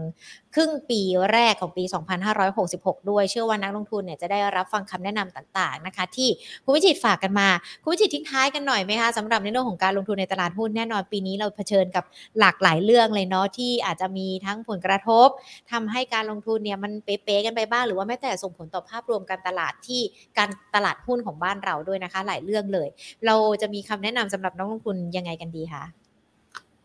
[0.54, 1.00] ครึ่งปี
[1.32, 6.28] แรกของปี 2566 ด้วย เชื่อว่านักลงทุนเนี่ยจะได้รับฟังคำแนะนำต่างๆนะคะ ที่
[6.64, 7.48] คุณวิจิตฝากกันมา
[7.82, 12.04] คุณวิจิตทิ้งท้ายกันหน่อยไหมคะสำหรับในเรื่องของการลงทุนในตลาดหุ้นแน่นอนปีนี้เราเผชิญกับ
[12.40, 15.28] หลากหลายเรื่องเลยเนาะที่อาจจะมีทั้งผลกระทบ
[15.72, 20.00] ทำให้การลงทุนเนี่ยมันเป๊ะๆกันไปบ้าง หรือว่าแม้แต่ส่งผลต่อภาพรวมการตลาดที่
[20.38, 22.88] การตลาดหุ้นของบ้านเราด้วยนะคะ หลายเรื่องเลย
[23.26, 25.84] เราจะมีคำแนะนำสำหรับนักลงทุนยังไงกันดีคะ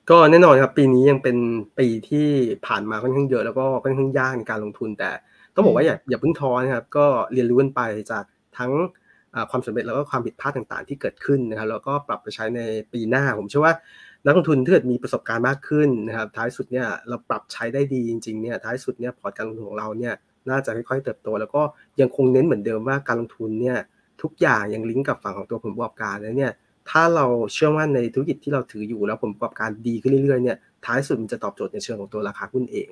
[0.09, 1.37] ก็แน่นอนครับ ปีนี้ยังเป็น
[1.79, 2.27] ปีที่
[2.65, 5.11] ผ่านมาค่อนข้างเยอะแล้วก็ค่อนข้างยากในการลงทุน แต่
[5.55, 7.81] ต้องบอกว่าอย่าอย่าเพิ่งท้อนะครับ ก็เรียนรู้กันไป
[8.11, 8.23] จาก
[8.57, 8.71] ทั้ง
[9.51, 12.61] ความสำเร็จแล้วก็ความผิดพลาดต่างๆ ที่เกิดขึ้นนะครับ แล้วก็ปรับไปใช้ใน
[12.93, 13.73] ปีหน้า ผมเชื่อว่า
[14.25, 20.13] นักลงทุนถ้าเกิดมีประสบการณ์มากขึ้นนะครับ ท้ายสุดเนี่ยเราปรับใช้ได้ดีจริงๆเนี่ยท้ายสุดเนี่ยพอร์ตการลงทุนของเราเนี่ย
[20.49, 21.61] น่าจะค่อยๆเติบโต แล้วก็
[22.01, 23.77] ยังคงเน้นเหมือนเดิมว่าการลงทุนเนี่ย
[24.21, 26.51] ทุกอย่างยังลิงก์กับฝั่งของตัวผลประกอบการแล้วเนี่ย
[26.89, 32.89] ถ้าเราเชื่อว่าในธุรกิจที่เราถืออยู่แล้วผลประกอบการดีขึ้นเรื่อยๆเนี่ยท้ายสุดมันจะตอบโจทย์ในเชิงของตัวราคาหุ้นเอง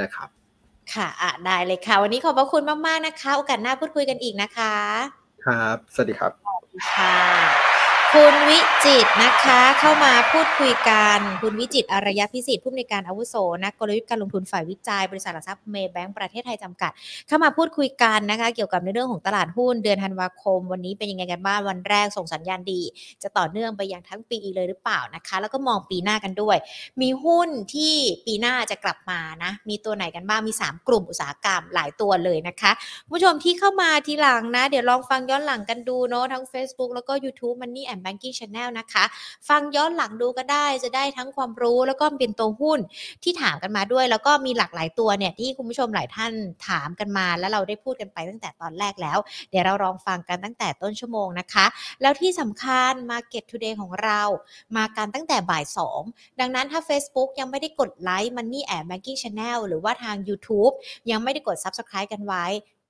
[0.00, 0.28] นะครับ
[0.94, 4.74] ค่ะอะได้เลยค่ะ วันนี้ขอบพระคุณมากๆนะคะ โอกาสหน้าพูดคุยกันอีกนะคะ
[5.46, 6.32] ครับ สวัสดีครับ
[6.92, 7.69] ค่ะ
[8.16, 13.34] คุณวิจิตนะคะเข้ามาพูดคุยกันคุณวิจิตอารยพิสิทธิ์ผู้อำนวยการอาวุโส
[13.64, 16.90] นักกลยุทธ์การลงทุนฝ่ายวิจัย บริษัทหลักทรัพย์เมย์แบงก์ประเทศไทยจำกัด
[17.28, 22.80] เข้ามาพูดคุยกันนะคะ เกี่ยวกับในเรื่องของตลาดหุ้นเดือนธันวาคม วันนี้เป็นยังไงกันบ้างวันแรกส่งสัญญาณดี
[23.22, 26.56] จะต่อเนื่องไปยังทั้งปีเลยหรือเปล่านะคะ แล้วก็มองปีหน้ากันด้วย
[27.00, 27.94] มีหุ้นที่
[28.26, 32.70] ปีหน้าจะกลับมานะมีตัวไหนกันบ้างมี 3 กลุ่มอุตสาหกรรมหลายตัวเลยนะคะ
[33.10, 39.04] ผู้ชมที่เข้ามาทีหลังนะ เดี๋ยวลองฟังย้อนหลังกันดูเนาะทั้ง Facebook แล้วก็ YouTube Money and Banking Channel นะนะคะ
[39.48, 42.80] ฟังย้อนหลังดูก็ได้จะได้ทั้งความรู้แล้วก็เป็นตัวหุ้น
[43.22, 46.32] ที่ถามกันมาด้วย แล้วก็มีหลากหลายตัวเนี่ยที่คุณผู้ชมหลายท่าน
[46.68, 49.18] ถามกันมา แล้วเราได้พูดกันไปตั้งแต่ตอนแรกแล้ว
[49.50, 51.66] เดี๋ยวเราลองฟังกันตั้งแต่ต้นชั่วโมงนะคะ
[52.02, 54.20] แล้วที่สำคัญ Market Today ของเรา
[54.76, 55.64] มากันตั้งแต่บ่าย
[56.02, 60.72] 2 ดังนั้นถ้า Facebook ยังไม่ได้กดไลค์ Money and Banking Channel หรือว่าทาง YouTube
[61.10, 62.46] ยังไม่ได้กด Subscribe กันไว้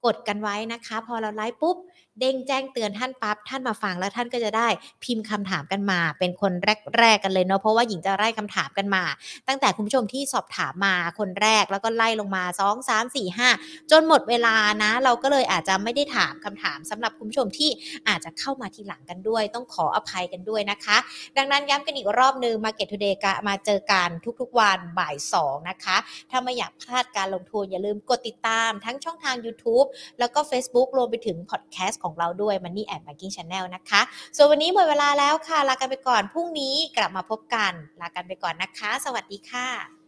[0.06, 1.76] กดกันไว้นะคะ พอเราไลฟ์ปุ๊บ
[2.18, 4.68] เด้งแจ้งเตือนท่านปั๊บท่านมาฟังแล้วท่านก็จะได้
[5.04, 6.52] พิมพ์คำถามกันมา เป็นคน
[6.98, 9.02] แรกๆกันเลยเนาะเพราะว่าหญิงจะไล่คำถามกันมา
[9.48, 17.70] ตั้งแต่คุณผู้ชมที่สอบถามมาคนแรกแล้วก็ไล่ลงมา 2 3 4 5 จนหมดเวลานะ เราก็เลยอาจจะไม่ได้ถามคำถามสำหรับคุณผู้ชมที่
[18.08, 20.96] อาจจะเข้ามาทีหลังกันด้วย ต้องขออภัยกันด้วยนะคะ
[21.36, 24.08] ดังนั้นย้ำกันอีกรอบนึง Market Today กมาเจอกัน
[24.40, 25.96] ทุกๆวันบ่าย2นะคะ
[26.30, 29.86] ถ้าไม่อยากพลาดการลงทุนอย่าลืมกดติดตามทั้งช่องทาง YouTube
[30.18, 34.00] แล้วก็ Facebook รวมไปถึงพอดแคสต์ของเราด้วย Money and Banking Channel นะคะ
[34.36, 39.99] ส่วนวันนี้หมดเวลาแล้วค่ะ ลากันไปก่อน พรุ่งนี้กลับมาพบกัน ลากันไปก่อนนะคะ สวัสดีค่ะ